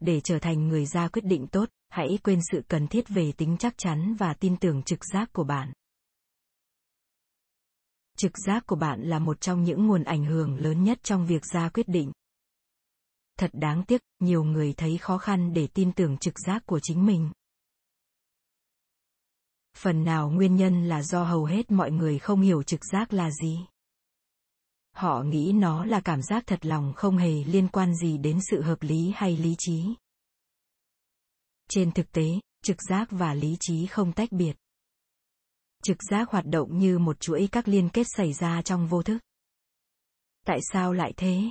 Để 0.00 0.20
trở 0.20 0.38
thành 0.38 0.68
người 0.68 0.86
ra 0.86 1.08
quyết 1.08 1.24
định 1.24 1.46
tốt, 1.46 1.68
hãy 1.88 2.18
quên 2.22 2.40
sự 2.52 2.62
cần 2.68 2.86
thiết 2.86 3.08
về 3.08 3.32
tính 3.32 3.56
chắc 3.58 3.74
chắn 3.78 4.14
và 4.14 4.34
tin 4.34 4.56
tưởng 4.56 4.82
trực 4.82 5.00
giác 5.12 5.32
của 5.32 5.44
bạn. 5.44 5.72
Trực 8.16 8.32
giác 8.46 8.66
của 8.66 8.76
bạn 8.76 9.02
là 9.02 9.18
một 9.18 9.40
trong 9.40 9.64
những 9.64 9.86
nguồn 9.86 10.04
ảnh 10.04 10.24
hưởng 10.24 10.56
lớn 10.56 10.84
nhất 10.84 10.98
trong 11.02 11.26
việc 11.26 11.42
ra 11.46 11.68
quyết 11.68 11.88
định. 11.88 12.12
Thật 13.38 13.50
đáng 13.52 13.84
tiếc, 13.84 14.00
nhiều 14.20 14.44
người 14.44 14.72
thấy 14.72 14.98
khó 14.98 15.18
khăn 15.18 15.52
để 15.52 15.66
tin 15.66 15.92
tưởng 15.92 16.18
trực 16.18 16.34
giác 16.46 16.62
của 16.66 16.80
chính 16.82 17.06
mình. 17.06 17.30
Phần 19.76 20.04
nào 20.04 20.30
nguyên 20.30 20.56
nhân 20.56 20.88
là 20.88 21.02
do 21.02 21.24
hầu 21.24 21.44
hết 21.44 21.70
mọi 21.70 21.90
người 21.90 22.18
không 22.18 22.40
hiểu 22.40 22.62
trực 22.62 22.80
giác 22.92 23.12
là 23.12 23.30
gì. 23.30 23.66
Họ 24.92 25.22
nghĩ 25.22 25.52
nó 25.54 25.84
là 25.84 26.00
cảm 26.00 26.22
giác 26.22 26.44
thật 26.46 26.66
lòng 26.66 26.92
không 26.96 27.16
hề 27.16 27.44
liên 27.44 27.68
quan 27.68 27.94
gì 27.94 28.18
đến 28.18 28.38
sự 28.50 28.62
hợp 28.62 28.82
lý 28.82 29.12
hay 29.16 29.36
lý 29.36 29.54
trí. 29.58 29.84
Trên 31.68 31.92
thực 31.92 32.12
tế, 32.12 32.40
trực 32.62 32.76
giác 32.88 33.08
và 33.10 33.34
lý 33.34 33.56
trí 33.60 33.86
không 33.86 34.12
tách 34.12 34.32
biệt. 34.32 34.56
Trực 35.86 36.02
giác 36.10 36.30
hoạt 36.30 36.46
động 36.46 36.78
như 36.78 36.98
một 36.98 37.20
chuỗi 37.20 37.48
các 37.52 37.68
liên 37.68 37.88
kết 37.88 38.06
xảy 38.16 38.32
ra 38.32 38.62
trong 38.62 38.86
vô 38.86 39.02
thức. 39.02 39.18
Tại 40.46 40.58
sao 40.72 40.92
lại 40.92 41.12
thế? 41.16 41.42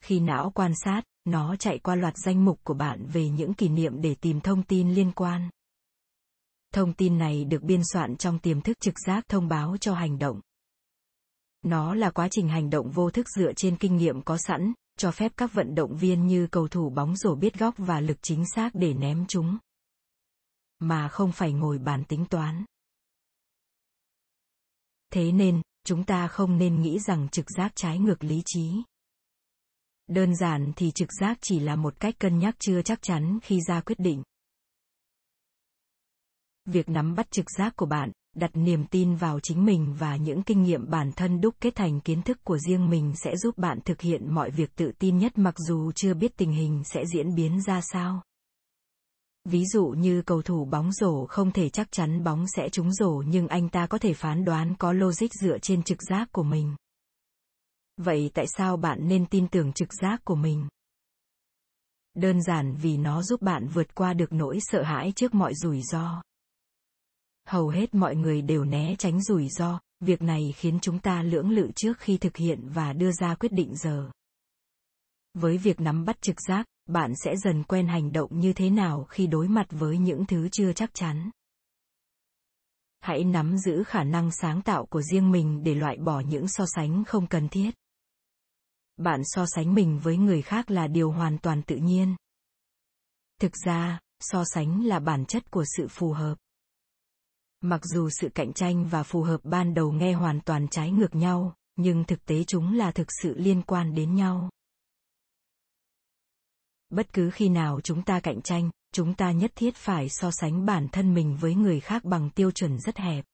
Khi 0.00 0.20
não 0.20 0.52
quan 0.54 0.72
sát, 0.84 1.02
nó 1.24 1.56
chạy 1.56 1.78
qua 1.78 1.94
loạt 1.94 2.14
danh 2.16 2.44
mục 2.44 2.60
của 2.64 2.74
bạn 2.74 3.06
về 3.06 3.28
những 3.28 3.54
kỷ 3.54 3.68
niệm 3.68 4.00
để 4.00 4.14
tìm 4.14 4.40
thông 4.40 4.62
tin 4.62 4.94
liên 4.94 5.12
quan. 5.12 5.50
Thông 6.74 6.92
tin 6.92 7.18
này 7.18 7.44
được 7.44 7.62
biên 7.62 7.80
soạn 7.92 8.16
trong 8.16 8.38
tiềm 8.38 8.60
thức 8.60 8.76
trực 8.80 8.94
giác 9.06 9.24
thông 9.28 9.48
báo 9.48 9.76
cho 9.76 9.94
hành 9.94 10.18
động. 10.18 10.40
Nó 11.62 11.94
là 11.94 12.10
quá 12.10 12.28
trình 12.30 12.48
hành 12.48 12.70
động 12.70 12.90
vô 12.90 13.10
thức 13.10 13.26
dựa 13.36 13.52
trên 13.52 13.76
kinh 13.76 13.96
nghiệm 13.96 14.22
có 14.22 14.36
sẵn, 14.36 14.72
cho 14.98 15.10
phép 15.10 15.32
các 15.36 15.52
vận 15.52 15.74
động 15.74 15.96
viên 15.96 16.26
như 16.26 16.46
cầu 16.46 16.68
thủ 16.68 16.90
bóng 16.90 17.16
rổ 17.16 17.34
biết 17.34 17.58
góc 17.58 17.74
và 17.78 18.00
lực 18.00 18.18
chính 18.22 18.44
xác 18.54 18.70
để 18.74 18.94
ném 18.94 19.26
chúng. 19.26 19.58
Mà 20.78 21.08
không 21.08 21.32
phải 21.32 21.52
ngồi 21.52 21.78
bàn 21.78 22.04
tính 22.04 22.24
toán. 22.26 22.64
Thế 25.12 25.32
nên, 25.32 25.62
chúng 25.84 26.04
ta 26.04 26.28
không 26.28 26.58
nên 26.58 26.82
nghĩ 26.82 26.98
rằng 26.98 27.28
trực 27.28 27.46
giác 27.50 27.72
trái 27.74 27.98
ngược 27.98 28.24
lý 28.24 28.42
trí. 28.46 28.72
Đơn 30.06 30.36
giản 30.36 30.72
thì 30.76 30.90
trực 30.90 31.08
giác 31.20 31.38
chỉ 31.40 31.60
là 31.60 31.76
một 31.76 32.00
cách 32.00 32.14
cân 32.18 32.38
nhắc 32.38 32.56
chưa 32.58 32.82
chắc 32.82 33.02
chắn 33.02 33.38
khi 33.42 33.60
ra 33.68 33.80
quyết 33.80 33.98
định. 33.98 34.22
Việc 36.64 36.88
nắm 36.88 37.14
bắt 37.14 37.30
trực 37.30 37.46
giác 37.58 37.76
của 37.76 37.86
bạn, 37.86 38.12
đặt 38.36 38.50
niềm 38.54 38.86
tin 38.86 39.14
vào 39.14 39.40
chính 39.40 39.64
mình 39.64 39.94
và 39.98 40.16
những 40.16 40.42
kinh 40.42 40.62
nghiệm 40.62 40.90
bản 40.90 41.12
thân 41.12 41.40
đúc 41.40 41.54
kết 41.60 41.74
thành 41.74 42.00
kiến 42.00 42.22
thức 42.22 42.38
của 42.44 42.58
riêng 42.58 42.90
mình 42.90 43.12
sẽ 43.24 43.36
giúp 43.36 43.58
bạn 43.58 43.78
thực 43.84 44.00
hiện 44.00 44.34
mọi 44.34 44.50
việc 44.50 44.74
tự 44.74 44.92
tin 44.98 45.18
nhất 45.18 45.38
mặc 45.38 45.54
dù 45.58 45.92
chưa 45.92 46.14
biết 46.14 46.36
tình 46.36 46.52
hình 46.52 46.82
sẽ 46.84 47.06
diễn 47.06 47.34
biến 47.34 47.60
ra 47.60 47.80
sao. 47.80 48.22
Ví 49.44 49.64
dụ 49.66 49.86
như 49.86 50.22
cầu 50.22 50.42
thủ 50.42 50.64
bóng 50.64 50.92
rổ 50.92 51.26
không 51.26 51.52
thể 51.52 51.68
chắc 51.68 51.88
chắn 51.90 52.24
bóng 52.24 52.46
sẽ 52.56 52.68
trúng 52.68 52.92
rổ, 52.92 53.22
nhưng 53.26 53.48
anh 53.48 53.68
ta 53.68 53.86
có 53.86 53.98
thể 53.98 54.14
phán 54.14 54.44
đoán 54.44 54.74
có 54.78 54.92
logic 54.92 55.32
dựa 55.42 55.58
trên 55.58 55.82
trực 55.82 55.98
giác 56.02 56.28
của 56.32 56.42
mình. 56.42 56.76
Vậy 57.96 58.30
tại 58.34 58.46
sao 58.56 58.76
bạn 58.76 59.08
nên 59.08 59.26
tin 59.26 59.48
tưởng 59.48 59.72
trực 59.72 59.88
giác 60.02 60.20
của 60.24 60.34
mình? 60.34 60.68
Đơn 62.14 62.42
giản 62.42 62.76
vì 62.76 62.96
nó 62.96 63.22
giúp 63.22 63.42
bạn 63.42 63.68
vượt 63.68 63.94
qua 63.94 64.14
được 64.14 64.32
nỗi 64.32 64.58
sợ 64.60 64.82
hãi 64.82 65.12
trước 65.16 65.34
mọi 65.34 65.54
rủi 65.54 65.82
ro 65.82 66.22
hầu 67.48 67.68
hết 67.68 67.94
mọi 67.94 68.16
người 68.16 68.42
đều 68.42 68.64
né 68.64 68.94
tránh 68.98 69.22
rủi 69.22 69.48
ro 69.48 69.80
việc 70.00 70.22
này 70.22 70.54
khiến 70.56 70.78
chúng 70.82 70.98
ta 70.98 71.22
lưỡng 71.22 71.50
lự 71.50 71.70
trước 71.76 71.98
khi 71.98 72.18
thực 72.18 72.36
hiện 72.36 72.68
và 72.68 72.92
đưa 72.92 73.12
ra 73.12 73.34
quyết 73.34 73.52
định 73.52 73.76
giờ 73.76 74.10
với 75.40 75.58
việc 75.58 75.80
nắm 75.80 76.04
bắt 76.04 76.22
trực 76.22 76.36
giác 76.48 76.66
bạn 76.86 77.12
sẽ 77.24 77.36
dần 77.36 77.62
quen 77.62 77.86
hành 77.86 78.12
động 78.12 78.40
như 78.40 78.52
thế 78.52 78.70
nào 78.70 79.04
khi 79.04 79.26
đối 79.26 79.48
mặt 79.48 79.66
với 79.70 79.98
những 79.98 80.26
thứ 80.26 80.48
chưa 80.52 80.72
chắc 80.72 80.90
chắn? 80.94 81.30
Hãy 83.00 83.24
nắm 83.24 83.58
giữ 83.58 83.84
khả 83.84 84.04
năng 84.04 84.30
sáng 84.30 84.62
tạo 84.62 84.86
của 84.86 85.02
riêng 85.02 85.30
mình 85.30 85.62
để 85.62 85.74
loại 85.74 85.96
bỏ 85.96 86.20
những 86.20 86.48
so 86.48 86.64
sánh 86.66 87.04
không 87.04 87.26
cần 87.26 87.48
thiết. 87.48 87.70
Bạn 88.96 89.20
so 89.24 89.46
sánh 89.46 89.74
mình 89.74 89.98
với 89.98 90.16
người 90.16 90.42
khác 90.42 90.70
là 90.70 90.86
điều 90.86 91.10
hoàn 91.10 91.38
toàn 91.38 91.62
tự 91.62 91.76
nhiên. 91.76 92.16
Thực 93.40 93.52
ra 93.64 94.00
so 94.20 94.44
sánh 94.46 94.84
là 94.84 94.98
bản 95.00 95.24
chất 95.24 95.50
của 95.50 95.64
sự 95.76 95.88
phù 95.88 96.12
hợp. 96.12 96.34
Mặc 97.60 97.80
dù 97.84 98.08
sự 98.10 98.28
cạnh 98.34 98.52
tranh 98.52 98.88
và 98.88 99.02
phù 99.02 99.22
hợp 99.22 99.40
ban 99.42 99.74
đầu 99.74 99.92
nghe 99.92 100.12
hoàn 100.12 100.40
toàn 100.40 100.68
trái 100.68 100.90
ngược 100.90 101.14
nhau, 101.14 101.54
nhưng 101.76 102.04
thực 102.04 102.24
tế 102.24 102.44
chúng 102.44 102.74
là 102.74 102.92
thực 102.92 103.08
sự 103.22 103.34
liên 103.38 103.62
quan 103.62 103.94
đến 103.94 104.14
nhau. 104.14 104.50
Bất 106.90 107.12
cứ 107.12 107.30
khi 107.30 107.48
nào 107.48 107.80
chúng 107.80 108.02
ta 108.02 108.20
cạnh 108.20 108.42
tranh, 108.42 108.70
chúng 108.92 109.14
ta 109.14 109.32
nhất 109.32 109.52
thiết 109.54 109.76
phải 109.76 110.08
so 110.08 110.30
sánh 110.30 110.66
bản 110.66 110.88
thân 110.88 111.14
mình 111.14 111.36
với 111.40 111.54
người 111.54 111.80
khác 111.80 112.04
bằng 112.04 112.30
tiêu 112.30 112.50
chuẩn 112.50 112.78
rất 112.78 112.96
hẹp. 112.96 113.24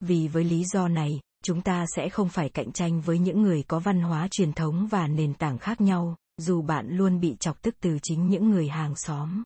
Vì 0.00 0.28
với 0.28 0.44
lý 0.44 0.64
do 0.64 0.88
này, 0.88 1.20
chúng 1.44 1.62
ta 1.62 1.84
sẽ 1.96 2.08
không 2.08 2.28
phải 2.28 2.48
cạnh 2.48 2.72
tranh 2.72 3.00
với 3.00 3.18
những 3.18 3.42
người 3.42 3.62
có 3.62 3.78
văn 3.78 4.00
hóa 4.00 4.28
truyền 4.30 4.52
thống 4.52 4.88
và 4.90 5.06
nền 5.06 5.34
tảng 5.34 5.58
khác 5.58 5.80
nhau, 5.80 6.16
dù 6.36 6.62
bạn 6.62 6.88
luôn 6.88 7.20
bị 7.20 7.36
chọc 7.40 7.62
tức 7.62 7.74
từ 7.80 7.98
chính 8.02 8.28
những 8.28 8.50
người 8.50 8.68
hàng 8.68 8.96
xóm. 8.96 9.42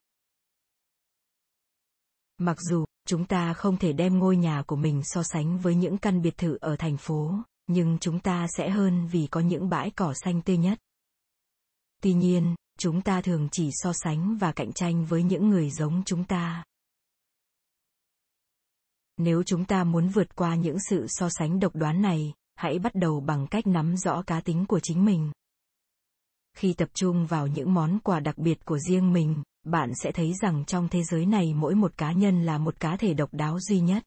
Mặc 2.39 2.59
dù 2.61 2.85
chúng 3.07 3.27
ta 3.27 3.53
không 3.55 3.77
thể 3.77 3.93
đem 3.93 4.19
ngôi 4.19 4.37
nhà 4.37 4.63
của 4.63 4.77
mình 4.77 5.03
so 5.05 5.23
sánh 5.23 5.59
với 5.59 5.75
những 5.75 5.99
căn 5.99 6.23
biệt 6.23 6.37
thự 6.37 6.59
ở 6.61 6.77
thành 6.77 6.97
phố, 6.97 7.35
nhưng 7.67 7.99
chúng 7.99 8.21
ta 8.21 8.47
sẽ 8.57 8.71
hơn 8.71 9.07
vì 9.07 9.27
có 9.31 9.41
những 9.41 9.69
bãi 9.69 9.91
cỏ 9.91 10.13
xanh 10.25 10.43
tươi 10.43 10.57
nhất. 10.57 10.79
Tuy 12.03 12.15
nhiên, 12.15 12.55
chúng 12.79 13.03
ta 13.03 13.21
thường 13.21 13.49
chỉ 13.53 13.71
so 13.73 13.93
sánh 13.93 14.37
và 14.37 14.53
cạnh 14.53 14.73
tranh 14.73 15.05
với 15.05 15.23
những 15.23 15.49
người 15.49 15.71
giống 15.71 16.03
chúng 16.07 16.25
ta. 16.25 16.65
Nếu 19.17 19.43
chúng 19.43 19.65
ta 19.65 19.85
muốn 19.85 20.09
vượt 20.09 20.37
qua 20.37 20.55
những 20.55 20.77
sự 20.91 21.07
so 21.09 21.29
sánh 21.31 21.61
độc 21.61 21.77
đoán 21.77 22.03
này, 22.03 22.33
hãy 22.55 22.79
bắt 22.79 22.95
đầu 22.95 23.21
bằng 23.21 23.47
cách 23.47 23.67
nắm 23.67 23.97
rõ 23.97 24.23
cá 24.23 24.41
tính 24.41 24.67
của 24.67 24.81
chính 24.81 25.05
mình. 25.05 25.33
Khi 26.57 26.73
tập 26.73 26.89
trung 26.95 27.27
vào 27.27 27.47
những 27.47 27.75
món 27.75 27.99
quà 27.99 28.21
đặc 28.21 28.39
biệt 28.39 28.65
của 28.65 28.79
riêng 28.79 29.13
mình, 29.13 29.43
bạn 29.65 29.93
sẽ 30.03 30.13
thấy 30.13 30.33
rằng 30.43 30.65
trong 30.65 30.89
thế 30.89 31.03
giới 31.03 31.27
này 31.27 31.55
mỗi 31.55 31.75
một 31.75 31.97
cá 31.97 32.13
nhân 32.13 32.43
là 32.43 32.59
một 32.59 32.81
cá 32.81 32.97
thể 32.97 33.15
độc 33.15 33.35
đáo 33.35 33.61
duy 33.61 33.81
nhất 33.81 34.05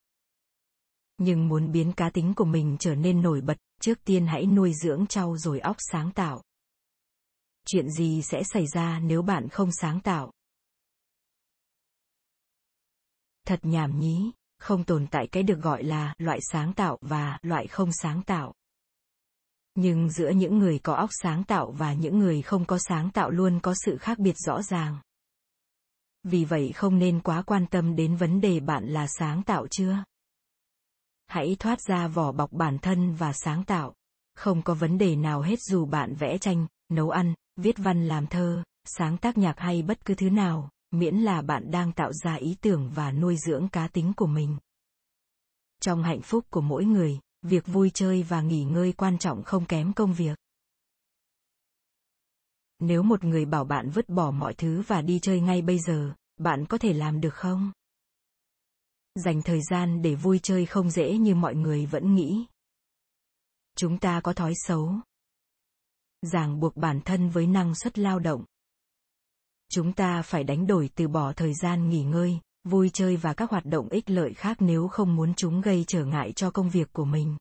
nhưng 1.18 1.48
muốn 1.48 1.72
biến 1.72 1.94
cá 1.94 2.10
tính 2.10 2.34
của 2.34 2.46
mình 2.46 2.78
trở 2.80 2.96
nên 2.96 3.22
nổi 3.22 3.42
bật 3.42 3.58
trước 3.82 4.04
tiên 4.04 4.28
hãy 4.28 4.46
nuôi 4.46 4.74
dưỡng 4.74 5.08
trau 5.08 5.38
dồi 5.38 5.60
óc 5.60 5.76
sáng 5.80 6.12
tạo 6.12 6.42
chuyện 7.68 7.90
gì 7.90 8.22
sẽ 8.22 8.44
xảy 8.44 8.68
ra 8.68 9.00
nếu 9.00 9.22
bạn 9.22 9.50
không 9.50 9.70
sáng 9.72 10.00
tạo? 10.00 10.32
Thật 13.48 13.60
nhảm 13.64 14.00
nhí, 14.00 14.32
không 14.60 14.84
tồn 14.84 15.08
tại 15.08 15.28
cái 15.28 15.44
được 15.44 15.60
gọi 15.62 15.84
là 15.84 16.14
loại 16.18 16.40
sáng 16.52 16.74
tạo 16.74 16.98
và 17.02 17.40
loại 17.42 17.68
không 17.68 17.90
sáng 17.92 18.24
tạo. 18.24 18.54
Nhưng 19.76 20.10
giữa 20.10 20.30
những 20.30 20.58
người 20.58 20.80
có 20.80 20.94
óc 20.94 21.10
sáng 21.24 21.44
tạo 21.44 21.72
và 21.72 21.94
những 21.94 22.20
người 22.20 22.42
không 22.42 22.66
có 22.66 22.78
sáng 22.80 23.12
tạo 23.12 23.30
luôn 23.30 23.60
có 23.60 23.74
sự 23.86 23.98
khác 23.98 24.20
biệt 24.20 24.36
rõ 24.38 24.62
ràng. 24.62 25.02
Vì 26.24 26.46
vậy 26.46 26.72
không 26.76 27.00
nên 27.00 27.22
quá 27.22 27.42
quan 27.42 27.66
tâm 27.68 27.96
đến 27.96 28.16
vấn 28.16 28.42
đề 28.42 28.60
bạn 28.60 28.86
là 28.88 29.08
sáng 29.08 29.44
tạo 29.44 29.68
chưa? 29.68 30.04
Hãy 31.28 31.56
thoát 31.60 31.82
ra 31.82 32.08
vỏ 32.08 32.32
bọc 32.32 32.52
bản 32.52 32.78
thân 32.78 33.16
và 33.16 33.34
sáng 33.34 33.64
tạo. 33.64 33.94
Không 34.36 34.62
có 34.62 34.74
vấn 34.74 34.98
đề 34.98 35.16
nào 35.16 35.42
hết 35.42 35.60
dù 35.62 35.86
bạn 35.86 36.16
vẽ 36.16 36.38
tranh 36.38 36.68
nấu 36.90 37.10
ăn 37.10 37.34
viết 37.56 37.78
văn 37.78 38.08
làm 38.08 38.28
thơ 38.28 38.64
sáng 38.86 39.18
tác 39.18 39.38
nhạc 39.38 39.60
hay 39.60 39.82
bất 39.82 40.06
cứ 40.06 40.16
thứ 40.16 40.30
nào 40.30 40.70
miễn 40.92 41.16
là 41.16 41.42
bạn 41.42 41.72
đang 41.72 41.94
tạo 41.94 42.14
ra 42.14 42.36
ý 42.36 42.56
tưởng 42.62 42.92
và 42.96 43.12
nuôi 43.12 43.38
dưỡng 43.38 43.68
cá 43.70 43.88
tính 43.88 44.14
của 44.18 44.28
mình 44.28 44.58
trong 45.82 46.04
hạnh 46.04 46.22
phúc 46.22 46.46
của 46.50 46.62
mỗi 46.62 46.86
người 46.86 47.20
việc 47.42 47.68
vui 47.68 47.92
chơi 47.94 48.24
và 48.24 48.42
nghỉ 48.42 48.64
ngơi 48.64 48.94
quan 48.94 49.18
trọng 49.18 49.44
không 49.44 49.66
kém 49.66 49.94
công 49.94 50.14
việc 50.14 50.38
nếu 52.80 53.04
một 53.04 53.24
người 53.24 53.46
bảo 53.46 53.66
bạn 53.66 53.90
vứt 53.90 54.10
bỏ 54.10 54.32
mọi 54.32 54.54
thứ 54.54 54.82
và 54.88 55.02
đi 55.02 55.20
chơi 55.20 55.42
ngay 55.42 55.62
bây 55.62 55.80
giờ, 55.80 56.14
bạn 56.38 56.66
có 56.66 56.78
thể 56.78 56.94
làm 56.94 57.22
được 57.22 57.34
không? 57.34 57.72
Dành 59.16 59.42
thời 59.42 59.62
gian 59.70 60.02
để 60.02 60.16
vui 60.16 60.40
chơi 60.44 60.66
không 60.66 60.90
dễ 60.90 61.18
như 61.18 61.36
mọi 61.36 61.56
người 61.56 61.86
vẫn 61.86 62.16
nghĩ. 62.16 62.46
Chúng 63.78 63.98
ta 63.98 64.22
có 64.22 64.34
thói 64.34 64.54
xấu. 64.56 64.96
Ràng 66.22 66.60
buộc 66.60 66.78
bản 66.78 67.02
thân 67.02 67.30
với 67.30 67.48
năng 67.48 67.76
suất 67.76 68.00
lao 68.00 68.20
động. 68.20 68.46
Chúng 69.70 69.94
ta 69.94 70.22
phải 70.22 70.44
đánh 70.44 70.68
đổi 70.68 70.90
từ 70.96 71.08
bỏ 71.08 71.34
thời 71.34 71.54
gian 71.54 71.90
nghỉ 71.90 72.04
ngơi, 72.04 72.40
vui 72.64 72.90
chơi 72.94 73.18
và 73.18 73.34
các 73.34 73.52
hoạt 73.52 73.66
động 73.66 73.90
ích 73.90 74.10
lợi 74.10 74.34
khác 74.34 74.58
nếu 74.60 74.88
không 74.88 75.16
muốn 75.16 75.34
chúng 75.34 75.62
gây 75.62 75.84
trở 75.88 76.06
ngại 76.06 76.32
cho 76.32 76.52
công 76.52 76.70
việc 76.70 76.94
của 76.94 77.06
mình. 77.06 77.38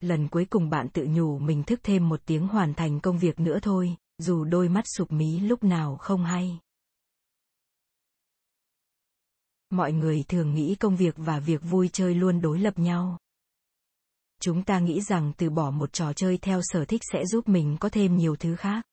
Lần 0.00 0.28
cuối 0.28 0.44
cùng 0.44 0.70
bạn 0.70 0.88
tự 0.88 1.06
nhủ 1.10 1.38
mình 1.38 1.62
thức 1.62 1.80
thêm 1.82 2.08
một 2.08 2.20
tiếng 2.24 2.48
hoàn 2.48 2.74
thành 2.74 3.00
công 3.00 3.18
việc 3.18 3.40
nữa 3.40 3.58
thôi, 3.62 3.96
dù 4.18 4.44
đôi 4.44 4.68
mắt 4.68 4.84
sụp 4.96 5.12
mí 5.12 5.40
lúc 5.40 5.64
nào 5.64 5.96
không 5.96 6.24
hay 6.24 6.58
mọi 9.70 9.92
người 9.92 10.24
thường 10.28 10.54
nghĩ 10.54 10.74
công 10.74 10.96
việc 10.96 11.14
và 11.16 11.38
việc 11.40 11.60
vui 11.62 11.88
chơi 11.92 12.14
luôn 12.14 12.40
đối 12.40 12.58
lập 12.58 12.78
nhau 12.78 13.18
chúng 14.40 14.64
ta 14.64 14.78
nghĩ 14.78 15.00
rằng 15.00 15.32
từ 15.36 15.50
bỏ 15.50 15.70
một 15.70 15.92
trò 15.92 16.12
chơi 16.12 16.38
theo 16.38 16.60
sở 16.62 16.84
thích 16.84 17.02
sẽ 17.12 17.26
giúp 17.26 17.48
mình 17.48 17.76
có 17.80 17.88
thêm 17.88 18.16
nhiều 18.16 18.36
thứ 18.36 18.56
khác. 18.56 18.86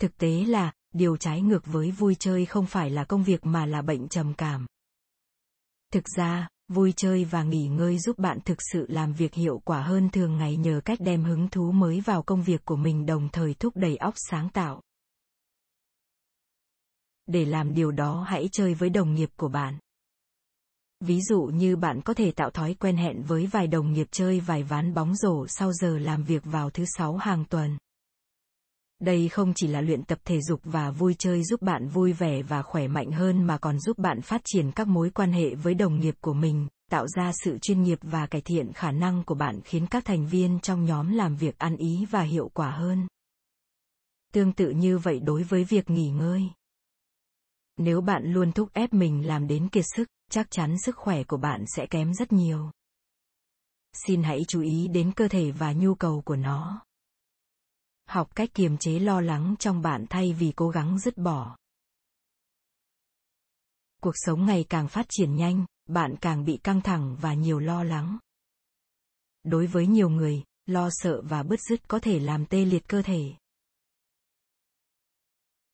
Thực 0.00 0.16
tế 0.16 0.44
là, 0.44 0.72
điều 0.94 1.16
trái 1.16 1.42
ngược 1.42 1.66
với 1.66 1.90
vui 1.90 2.14
chơi 2.14 2.46
không 2.46 2.66
phải 2.66 2.90
là 2.90 3.04
công 3.04 3.24
việc 3.24 3.46
mà 3.46 3.66
là 3.66 3.82
bệnh 3.82 4.08
trầm 4.08 4.34
cảm. 4.34 4.66
Thực 5.92 6.04
ra, 6.16 6.48
vui 6.68 6.92
chơi 6.96 7.24
và 7.24 7.42
nghỉ 7.42 7.66
ngơi 7.66 7.98
giúp 7.98 8.18
bạn 8.18 8.38
thực 8.44 8.58
sự 8.72 8.86
làm 8.88 9.12
việc 9.12 9.34
hiệu 9.34 9.62
quả 9.64 9.82
hơn 9.82 10.10
thường 10.10 10.36
ngày 10.36 10.56
nhờ 10.56 10.80
cách 10.84 10.98
đem 11.00 11.24
hứng 11.24 11.48
thú 11.48 11.72
mới 11.72 12.00
vào 12.00 12.22
công 12.22 12.42
việc 12.42 12.64
của 12.64 12.76
mình 12.76 13.06
đồng 13.06 13.28
thời 13.32 13.54
thúc 13.54 13.76
đẩy 13.76 13.96
óc 13.96 14.14
sáng 14.16 14.48
tạo. 14.48 14.82
Để 17.26 17.44
làm 17.44 17.74
điều 17.74 17.90
đó, 17.90 18.22
hãy 18.28 18.48
chơi 18.52 18.74
với 18.74 18.90
đồng 18.90 19.14
nghiệp 19.14 19.30
của 19.36 19.48
bạn 19.48 19.78
ví 21.02 21.20
dụ 21.20 21.42
như 21.42 21.76
bạn 21.76 22.00
có 22.02 22.14
thể 22.14 22.30
tạo 22.30 22.50
thói 22.50 22.74
quen 22.74 22.96
hẹn 22.96 23.22
với 23.22 23.46
vài 23.46 23.66
đồng 23.66 23.92
nghiệp 23.92 24.06
chơi 24.10 24.40
vài 24.40 24.62
ván 24.62 24.94
bóng 24.94 25.16
rổ 25.16 25.46
sau 25.48 25.72
giờ 25.72 25.98
làm 25.98 26.24
việc 26.24 26.42
vào 26.44 26.70
thứ 26.70 26.84
sáu 26.96 27.16
hàng 27.16 27.44
tuần. 27.44 27.78
Đây 29.00 29.28
không 29.28 29.52
chỉ 29.54 29.66
là 29.66 29.80
luyện 29.80 30.02
tập 30.02 30.18
thể 30.24 30.40
dục 30.40 30.60
và 30.64 30.90
vui 30.90 31.14
chơi 31.18 31.44
giúp 31.44 31.62
bạn 31.62 31.88
vui 31.88 32.12
vẻ 32.12 32.42
và 32.42 32.62
khỏe 32.62 32.88
mạnh 32.88 33.10
hơn 33.12 33.44
mà 33.44 33.58
còn 33.58 33.80
giúp 33.80 33.98
bạn 33.98 34.20
phát 34.20 34.40
triển 34.44 34.72
các 34.72 34.88
mối 34.88 35.10
quan 35.10 35.32
hệ 35.32 35.54
với 35.54 35.74
đồng 35.74 36.00
nghiệp 36.00 36.14
của 36.20 36.34
mình, 36.34 36.66
tạo 36.90 37.06
ra 37.06 37.32
sự 37.44 37.58
chuyên 37.58 37.82
nghiệp 37.82 37.98
và 38.02 38.26
cải 38.26 38.40
thiện 38.40 38.72
khả 38.72 38.90
năng 38.90 39.24
của 39.24 39.34
bạn 39.34 39.60
khiến 39.64 39.86
các 39.86 40.04
thành 40.04 40.26
viên 40.26 40.58
trong 40.60 40.84
nhóm 40.84 41.12
làm 41.12 41.36
việc 41.36 41.58
ăn 41.58 41.76
ý 41.76 42.06
và 42.10 42.22
hiệu 42.22 42.50
quả 42.54 42.70
hơn. 42.70 43.06
Tương 44.32 44.52
tự 44.52 44.70
như 44.70 44.98
vậy 44.98 45.20
đối 45.20 45.42
với 45.42 45.64
việc 45.64 45.90
nghỉ 45.90 46.10
ngơi. 46.10 46.42
Nếu 47.76 48.00
bạn 48.00 48.32
luôn 48.32 48.52
thúc 48.52 48.68
ép 48.72 48.92
mình 48.92 49.26
làm 49.26 49.46
đến 49.46 49.68
kiệt 49.68 49.84
sức 49.96 50.08
chắc 50.32 50.50
chắn 50.50 50.78
sức 50.78 50.96
khỏe 50.96 51.24
của 51.24 51.36
bạn 51.36 51.64
sẽ 51.76 51.86
kém 51.86 52.14
rất 52.14 52.32
nhiều. 52.32 52.70
Xin 54.06 54.22
hãy 54.22 54.44
chú 54.48 54.60
ý 54.60 54.88
đến 54.88 55.12
cơ 55.16 55.28
thể 55.28 55.50
và 55.50 55.72
nhu 55.72 55.94
cầu 55.94 56.22
của 56.24 56.36
nó. 56.36 56.84
Học 58.08 58.34
cách 58.34 58.50
kiềm 58.54 58.78
chế 58.78 58.98
lo 58.98 59.20
lắng 59.20 59.54
trong 59.58 59.82
bạn 59.82 60.06
thay 60.10 60.32
vì 60.32 60.52
cố 60.56 60.68
gắng 60.68 60.98
dứt 60.98 61.18
bỏ. 61.18 61.56
Cuộc 64.02 64.12
sống 64.14 64.46
ngày 64.46 64.64
càng 64.68 64.88
phát 64.88 65.06
triển 65.08 65.36
nhanh, 65.36 65.66
bạn 65.86 66.14
càng 66.20 66.44
bị 66.44 66.56
căng 66.56 66.80
thẳng 66.80 67.16
và 67.20 67.34
nhiều 67.34 67.58
lo 67.58 67.84
lắng. 67.84 68.18
Đối 69.42 69.66
với 69.66 69.86
nhiều 69.86 70.08
người, 70.08 70.42
lo 70.66 70.88
sợ 70.92 71.22
và 71.24 71.42
bứt 71.42 71.60
rứt 71.60 71.88
có 71.88 71.98
thể 71.98 72.18
làm 72.18 72.46
tê 72.46 72.64
liệt 72.64 72.88
cơ 72.88 73.02
thể 73.02 73.34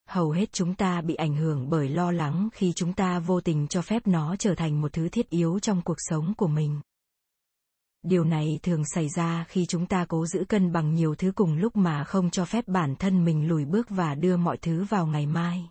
hầu 0.09 0.31
hết 0.31 0.53
chúng 0.53 0.75
ta 0.75 1.01
bị 1.01 1.15
ảnh 1.15 1.37
hưởng 1.37 1.71
bởi 1.71 1.89
lo 1.89 2.11
lắng 2.11 2.49
khi 2.53 2.73
chúng 2.77 2.93
ta 2.93 3.19
vô 3.19 3.41
tình 3.41 3.69
cho 3.69 3.83
phép 3.83 4.07
nó 4.07 4.37
trở 4.37 4.55
thành 4.55 4.81
một 4.81 4.93
thứ 4.93 5.09
thiết 5.09 5.31
yếu 5.31 5.59
trong 5.61 5.83
cuộc 5.83 5.97
sống 5.99 6.35
của 6.37 6.47
mình. 6.47 6.81
Điều 8.03 8.25
này 8.25 8.59
thường 8.63 8.83
xảy 8.95 9.09
ra 9.09 9.45
khi 9.49 9.67
chúng 9.67 9.87
ta 9.87 10.07
cố 10.09 10.27
giữ 10.27 10.45
cân 10.49 10.73
bằng 10.73 10.95
nhiều 10.95 11.15
thứ 11.15 11.33
cùng 11.35 11.57
lúc 11.57 11.77
mà 11.77 12.05
không 12.05 12.31
cho 12.31 12.45
phép 12.45 12.69
bản 12.69 12.97
thân 12.97 13.25
mình 13.25 13.49
lùi 13.49 13.65
bước 13.65 13.87
và 13.91 14.15
đưa 14.15 14.37
mọi 14.37 14.57
thứ 14.57 14.85
vào 14.85 15.07
ngày 15.07 15.27
mai. 15.27 15.69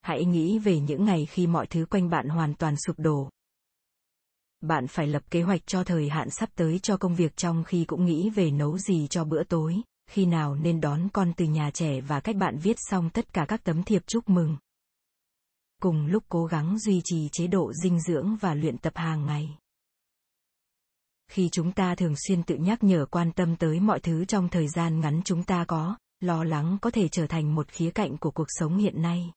Hãy 0.00 0.24
nghĩ 0.24 0.58
về 0.58 0.80
những 0.80 1.04
ngày 1.04 1.26
khi 1.26 1.46
mọi 1.46 1.66
thứ 1.66 1.86
quanh 1.90 2.10
bạn 2.10 2.28
hoàn 2.28 2.54
toàn 2.54 2.74
sụp 2.86 2.98
đổ. 2.98 3.30
Bạn 4.60 4.86
phải 4.86 5.06
lập 5.06 5.22
kế 5.30 5.42
hoạch 5.42 5.66
cho 5.66 5.84
thời 5.84 6.08
hạn 6.08 6.30
sắp 6.30 6.50
tới 6.54 6.78
cho 6.78 6.96
công 6.96 7.14
việc 7.14 7.36
trong 7.36 7.64
khi 7.64 7.84
cũng 7.84 8.04
nghĩ 8.04 8.30
về 8.30 8.50
nấu 8.50 8.78
gì 8.78 9.06
cho 9.10 9.24
bữa 9.24 9.44
tối 9.44 9.82
khi 10.06 10.26
nào 10.26 10.54
nên 10.54 10.80
đón 10.80 11.08
con 11.12 11.32
từ 11.36 11.44
nhà 11.44 11.70
trẻ 11.70 12.00
và 12.00 12.20
cách 12.20 12.36
bạn 12.36 12.58
viết 12.58 12.76
xong 12.78 13.10
tất 13.10 13.32
cả 13.32 13.44
các 13.48 13.64
tấm 13.64 13.82
thiệp 13.82 14.02
chúc 14.06 14.28
mừng? 14.28 14.56
Cùng 15.82 16.06
lúc 16.06 16.24
cố 16.28 16.44
gắng 16.44 16.78
duy 16.78 17.00
trì 17.04 17.28
chế 17.32 17.46
độ 17.46 17.72
dinh 17.72 18.00
dưỡng 18.00 18.36
và 18.40 18.54
luyện 18.54 18.78
tập 18.78 18.92
hàng 18.96 19.26
ngày. 19.26 19.58
Khi 21.28 21.48
chúng 21.52 21.72
ta 21.72 21.94
thường 21.94 22.14
xuyên 22.16 22.42
tự 22.42 22.56
nhắc 22.56 22.84
nhở 22.84 23.06
quan 23.10 23.32
tâm 23.32 23.56
tới 23.56 23.80
mọi 23.80 24.00
thứ 24.00 24.24
trong 24.24 24.48
thời 24.48 24.68
gian 24.68 25.00
ngắn 25.00 25.20
chúng 25.24 25.42
ta 25.42 25.64
có, 25.64 25.96
lo 26.20 26.44
lắng 26.44 26.78
có 26.82 26.90
thể 26.90 27.08
trở 27.08 27.26
thành 27.26 27.54
một 27.54 27.68
khía 27.68 27.90
cạnh 27.90 28.16
của 28.18 28.30
cuộc 28.30 28.46
sống 28.48 28.76
hiện 28.76 29.02
nay. 29.02 29.32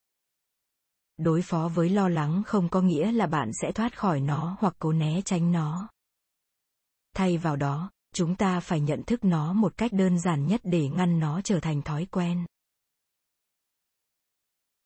Đối 1.18 1.42
phó 1.42 1.68
với 1.68 1.90
lo 1.90 2.10
lắng 2.10 2.44
không 2.46 2.70
có 2.70 2.82
nghĩa 2.82 3.12
là 3.12 3.28
bạn 3.28 3.52
sẽ 3.62 3.72
thoát 3.72 3.98
khỏi 3.98 4.22
nó 4.22 4.58
hoặc 4.60 4.76
cố 4.80 4.92
né 4.92 5.22
tránh 5.26 5.52
nó. 5.52 5.90
Thay 7.16 7.38
vào 7.38 7.56
đó 7.56 7.92
chúng 8.14 8.36
ta 8.36 8.60
phải 8.60 8.80
nhận 8.80 9.04
thức 9.04 9.24
nó 9.24 9.54
một 9.54 9.78
cách 9.78 9.94
đơn 9.94 10.20
giản 10.20 10.48
nhất 10.48 10.62
để 10.64 10.90
ngăn 10.90 11.20
nó 11.20 11.42
trở 11.42 11.60
thành 11.60 11.82
thói 11.82 12.06
quen. 12.06 12.46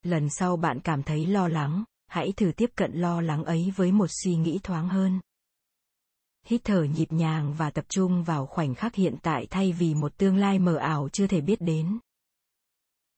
Lần 0.03 0.29
sau 0.29 0.57
bạn 0.57 0.79
cảm 0.79 1.03
thấy 1.03 1.25
lo 1.25 1.47
lắng, 1.47 1.83
hãy 2.07 2.31
thử 2.31 2.51
tiếp 2.57 2.69
cận 2.75 2.91
lo 2.93 3.21
lắng 3.21 3.43
ấy 3.43 3.73
với 3.75 3.91
một 3.91 4.07
suy 4.23 4.35
nghĩ 4.35 4.59
thoáng 4.63 4.89
hơn. 4.89 5.19
Hít 6.45 6.61
thở 6.63 6.83
nhịp 6.83 7.11
nhàng 7.11 7.53
và 7.53 7.69
tập 7.69 7.85
trung 7.89 8.23
vào 8.23 8.45
khoảnh 8.45 8.75
khắc 8.75 8.95
hiện 8.95 9.15
tại 9.21 9.47
thay 9.49 9.71
vì 9.71 9.93
một 9.93 10.17
tương 10.17 10.37
lai 10.37 10.59
mờ 10.59 10.75
ảo 10.75 11.09
chưa 11.09 11.27
thể 11.27 11.41
biết 11.41 11.61
đến. 11.61 11.99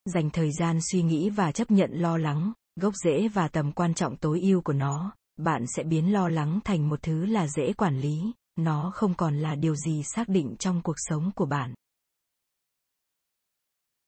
Dành 0.06 0.30
thời 0.30 0.52
gian 0.52 0.80
suy 0.92 1.02
nghĩ 1.02 1.30
và 1.30 1.52
chấp 1.52 1.72
nhận 1.72 1.92
lo 1.92 2.18
lắng, 2.18 2.54
gốc 2.76 2.94
rễ 3.04 3.28
và 3.28 3.48
tầm 3.48 3.72
quan 3.72 3.94
trọng 3.94 4.18
tối 4.18 4.42
ưu 4.42 4.62
của 4.62 4.74
nó, 4.74 5.14
bạn 5.38 5.66
sẽ 5.76 5.84
biến 5.84 6.14
lo 6.14 6.30
lắng 6.30 6.60
thành 6.64 6.90
một 6.90 7.02
thứ 7.02 7.26
là 7.26 7.48
dễ 7.48 7.74
quản 7.74 8.00
lý 8.00 8.32
nó 8.56 8.92
không 8.96 9.14
còn 9.14 9.38
là 9.38 9.56
điều 9.56 9.76
gì 9.76 10.04
xác 10.04 10.30
định 10.30 10.56
trong 10.60 10.82
cuộc 10.82 10.96
sống 10.98 11.32
của 11.36 11.46
bạn. 11.46 11.74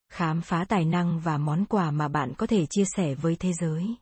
Khám 0.10 0.42
phá 0.42 0.66
tài 0.70 0.86
năng 0.86 1.20
và 1.20 1.38
món 1.38 1.66
quà 1.66 1.92
mà 1.92 2.08
bạn 2.08 2.34
có 2.38 2.48
thể 2.48 2.66
chia 2.66 2.84
sẻ 2.96 3.16
với 3.16 3.36
thế 3.36 3.54
giới. 3.54 3.96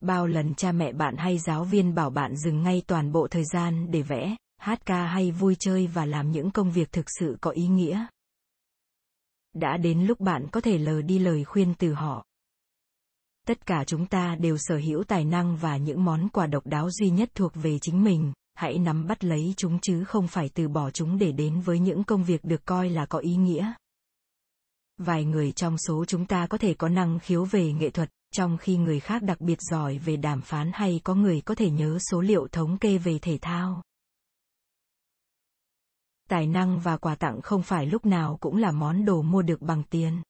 Bao 0.00 0.26
lần 0.26 0.54
cha 0.54 0.72
mẹ 0.72 0.92
bạn 0.92 1.16
hay 1.16 1.38
giáo 1.38 1.64
viên 1.64 1.94
bảo 1.94 2.10
bạn 2.10 2.36
dừng 2.36 2.62
ngay 2.62 2.82
toàn 2.86 3.12
bộ 3.12 3.28
thời 3.28 3.44
gian 3.44 3.90
để 3.90 4.02
vẽ, 4.02 4.36
hát 4.56 4.86
ca 4.86 5.06
hay 5.06 5.30
vui 5.30 5.56
chơi 5.58 5.86
và 5.86 6.06
làm 6.06 6.30
những 6.30 6.50
công 6.50 6.70
việc 6.70 6.92
thực 6.92 7.06
sự 7.18 7.36
có 7.40 7.50
ý 7.50 7.66
nghĩa. 7.66 8.06
Đã 9.52 9.76
đến 9.76 10.06
lúc 10.06 10.20
bạn 10.20 10.46
có 10.52 10.60
thể 10.60 10.78
lờ 10.78 11.02
đi 11.02 11.18
lời 11.18 11.44
khuyên 11.44 11.74
từ 11.78 11.94
họ 11.94 12.24
tất 13.46 13.66
cả 13.66 13.84
chúng 13.86 14.06
ta 14.06 14.34
đều 14.34 14.56
sở 14.58 14.76
hữu 14.76 15.04
tài 15.04 15.24
năng 15.24 15.56
và 15.56 15.76
những 15.76 16.04
món 16.04 16.28
quà 16.28 16.46
độc 16.46 16.66
đáo 16.66 16.90
duy 16.90 17.10
nhất 17.10 17.30
thuộc 17.34 17.52
về 17.54 17.78
chính 17.78 18.04
mình. 18.04 18.32
Hãy 18.54 18.78
nắm 18.78 19.06
bắt 19.06 19.24
lấy 19.24 19.54
chúng 19.56 19.78
chứ 19.82 20.04
không 20.04 20.28
phải 20.28 20.48
từ 20.54 20.68
bỏ 20.68 20.90
chúng 20.90 21.18
để 21.18 21.32
đến 21.32 21.60
với 21.60 21.78
những 21.78 22.04
công 22.04 22.24
việc 22.24 22.44
được 22.44 22.64
coi 22.64 22.90
là 22.90 23.06
có 23.06 23.18
ý 23.18 23.36
nghĩa. 23.36 23.72
Vài 24.98 25.24
người 25.24 25.52
trong 25.52 25.78
số 25.78 26.04
chúng 26.04 26.26
ta 26.26 26.46
có 26.46 26.58
thể 26.58 26.74
có 26.74 26.88
năng 26.88 27.18
khiếu 27.18 27.44
về 27.44 27.72
nghệ 27.72 27.90
thuật, 27.90 28.10
trong 28.34 28.58
khi 28.58 28.76
người 28.76 29.00
khác 29.00 29.22
đặc 29.22 29.40
biệt 29.40 29.58
giỏi 29.60 29.98
về 29.98 30.16
đàm 30.16 30.40
phán 30.40 30.70
hay 30.74 31.00
có 31.04 31.14
người 31.14 31.40
có 31.40 31.54
thể 31.54 31.70
nhớ 31.70 31.98
số 32.10 32.20
liệu 32.20 32.48
thống 32.52 32.78
kê 32.78 32.98
về 32.98 33.18
thể 33.18 33.38
thao. 33.42 33.82
Tài 36.28 36.46
năng 36.46 36.78
và 36.78 36.96
quà 36.96 37.14
tặng 37.14 37.42
không 37.42 37.62
phải 37.62 37.86
lúc 37.86 38.06
nào 38.06 38.38
cũng 38.40 38.56
là 38.56 38.72
món 38.72 39.04
đồ 39.04 39.22
mua 39.22 39.42
được 39.42 39.62
bằng 39.62 39.82
tiền 39.82 40.22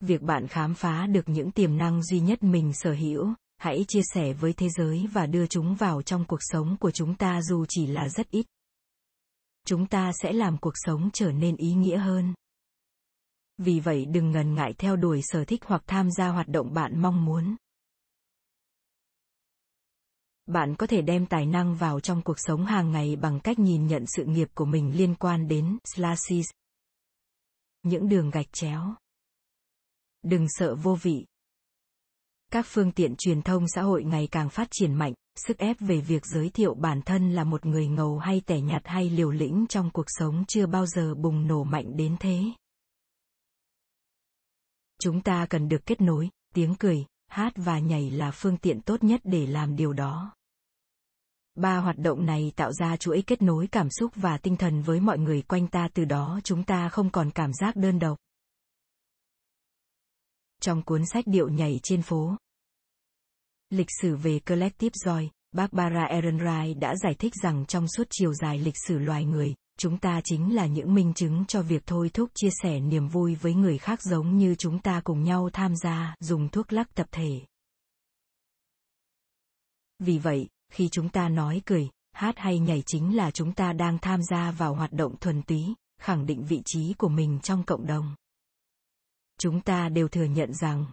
việc 0.00 0.22
bạn 0.22 0.48
khám 0.48 0.74
phá 0.74 1.06
được 1.06 1.28
những 1.28 1.50
tiềm 1.50 1.76
năng 1.76 2.02
duy 2.02 2.20
nhất 2.20 2.42
mình 2.42 2.72
sở 2.72 2.92
hữu, 2.92 3.34
hãy 3.56 3.84
chia 3.88 4.00
sẻ 4.14 4.32
với 4.32 4.52
thế 4.52 4.68
giới 4.68 5.06
và 5.12 5.26
đưa 5.26 5.46
chúng 5.46 5.74
vào 5.74 6.02
trong 6.02 6.24
cuộc 6.24 6.40
sống 6.40 6.76
của 6.80 6.90
chúng 6.90 7.14
ta 7.14 7.42
dù 7.42 7.64
chỉ 7.68 7.86
là 7.86 8.08
rất 8.08 8.30
ít. 8.30 8.46
Chúng 9.66 9.86
ta 9.86 10.12
sẽ 10.22 10.32
làm 10.32 10.58
cuộc 10.58 10.74
sống 10.74 11.10
trở 11.12 11.32
nên 11.32 11.56
ý 11.56 11.74
nghĩa 11.74 11.98
hơn. 11.98 12.34
Vì 13.58 13.80
vậy 13.80 14.04
đừng 14.06 14.30
ngần 14.30 14.54
ngại 14.54 14.74
theo 14.78 14.96
đuổi 14.96 15.20
sở 15.22 15.44
thích 15.44 15.64
hoặc 15.64 15.82
tham 15.86 16.10
gia 16.10 16.28
hoạt 16.28 16.48
động 16.48 16.74
bạn 16.74 17.02
mong 17.02 17.24
muốn. 17.24 17.56
Bạn 20.46 20.74
có 20.76 20.86
thể 20.86 21.02
đem 21.02 21.26
tài 21.26 21.46
năng 21.46 21.76
vào 21.76 22.00
trong 22.00 22.22
cuộc 22.22 22.36
sống 22.38 22.66
hàng 22.66 22.92
ngày 22.92 23.16
bằng 23.16 23.40
cách 23.40 23.58
nhìn 23.58 23.86
nhận 23.86 24.04
sự 24.06 24.24
nghiệp 24.24 24.48
của 24.54 24.64
mình 24.64 24.96
liên 24.96 25.14
quan 25.14 25.48
đến 25.48 25.78
slashes 25.84 26.50
những 27.82 28.08
đường 28.08 28.30
gạch 28.30 28.52
chéo 28.52 28.94
đừng 30.28 30.46
sợ 30.48 30.74
vô 30.74 30.94
vị. 31.02 31.26
Các 32.52 32.66
phương 32.68 32.92
tiện 32.92 33.14
truyền 33.18 33.42
thông 33.42 33.68
xã 33.68 33.82
hội 33.82 34.04
ngày 34.04 34.28
càng 34.30 34.48
phát 34.48 34.68
triển 34.70 34.94
mạnh, 34.94 35.14
sức 35.36 35.58
ép 35.58 35.76
về 35.80 36.00
việc 36.00 36.26
giới 36.26 36.50
thiệu 36.50 36.74
bản 36.74 37.02
thân 37.02 37.32
là 37.32 37.44
một 37.44 37.66
người 37.66 37.86
ngầu 37.86 38.18
hay 38.18 38.42
tẻ 38.46 38.60
nhạt 38.60 38.82
hay 38.84 39.10
liều 39.10 39.30
lĩnh 39.30 39.66
trong 39.68 39.90
cuộc 39.90 40.06
sống 40.06 40.44
chưa 40.48 40.66
bao 40.66 40.86
giờ 40.86 41.14
bùng 41.14 41.46
nổ 41.46 41.64
mạnh 41.64 41.96
đến 41.96 42.16
thế. 42.20 42.42
Chúng 45.00 45.20
ta 45.20 45.46
cần 45.50 45.68
được 45.68 45.86
kết 45.86 46.00
nối, 46.00 46.30
tiếng 46.54 46.74
cười, 46.74 47.06
hát 47.28 47.52
và 47.56 47.78
nhảy 47.78 48.10
là 48.10 48.30
phương 48.30 48.56
tiện 48.56 48.80
tốt 48.80 49.04
nhất 49.04 49.20
để 49.24 49.46
làm 49.46 49.76
điều 49.76 49.92
đó. 49.92 50.34
Ba 51.54 51.76
hoạt 51.76 51.98
động 51.98 52.26
này 52.26 52.52
tạo 52.56 52.72
ra 52.72 52.96
chuỗi 52.96 53.22
kết 53.26 53.42
nối 53.42 53.66
cảm 53.66 53.90
xúc 53.90 54.12
và 54.14 54.38
tinh 54.38 54.56
thần 54.56 54.82
với 54.82 55.00
mọi 55.00 55.18
người 55.18 55.42
quanh 55.42 55.68
ta, 55.68 55.88
từ 55.94 56.04
đó 56.04 56.40
chúng 56.44 56.64
ta 56.64 56.88
không 56.88 57.10
còn 57.10 57.30
cảm 57.30 57.52
giác 57.52 57.76
đơn 57.76 57.98
độc 57.98 58.18
trong 60.60 60.82
cuốn 60.82 61.06
sách 61.06 61.24
điệu 61.26 61.48
nhảy 61.48 61.80
trên 61.82 62.02
phố 62.02 62.36
lịch 63.70 63.88
sử 64.02 64.16
về 64.16 64.40
collective 64.46 64.94
joy 65.04 65.28
barbara 65.52 66.04
ehrenreich 66.04 66.78
đã 66.78 66.96
giải 66.96 67.14
thích 67.14 67.32
rằng 67.42 67.66
trong 67.66 67.88
suốt 67.88 68.06
chiều 68.10 68.34
dài 68.34 68.58
lịch 68.58 68.76
sử 68.86 68.98
loài 68.98 69.24
người 69.24 69.54
chúng 69.78 69.98
ta 69.98 70.20
chính 70.24 70.54
là 70.54 70.66
những 70.66 70.94
minh 70.94 71.14
chứng 71.14 71.44
cho 71.48 71.62
việc 71.62 71.82
thôi 71.86 72.10
thúc 72.14 72.30
chia 72.34 72.48
sẻ 72.62 72.80
niềm 72.80 73.08
vui 73.08 73.34
với 73.34 73.54
người 73.54 73.78
khác 73.78 74.02
giống 74.02 74.36
như 74.36 74.54
chúng 74.54 74.78
ta 74.78 75.00
cùng 75.04 75.22
nhau 75.22 75.50
tham 75.52 75.76
gia 75.76 76.14
dùng 76.20 76.48
thuốc 76.48 76.72
lắc 76.72 76.94
tập 76.94 77.06
thể. 77.10 77.40
Vì 79.98 80.18
vậy, 80.18 80.48
khi 80.72 80.88
chúng 80.92 81.08
ta 81.08 81.28
nói 81.28 81.62
cười, 81.66 81.88
hát 82.12 82.38
hay 82.38 82.58
nhảy 82.58 82.82
chính 82.86 83.16
là 83.16 83.30
chúng 83.30 83.52
ta 83.52 83.72
đang 83.72 83.98
tham 83.98 84.22
gia 84.22 84.50
vào 84.50 84.74
hoạt 84.74 84.92
động 84.92 85.16
thuần 85.20 85.42
túy, 85.42 85.74
khẳng 86.00 86.26
định 86.26 86.44
vị 86.44 86.62
trí 86.64 86.94
của 86.98 87.08
mình 87.08 87.40
trong 87.42 87.64
cộng 87.64 87.86
đồng. 87.86 88.14
Chúng 89.38 89.60
ta 89.60 89.88
đều 89.88 90.08
thừa 90.08 90.24
nhận 90.24 90.54
rằng 90.54 90.86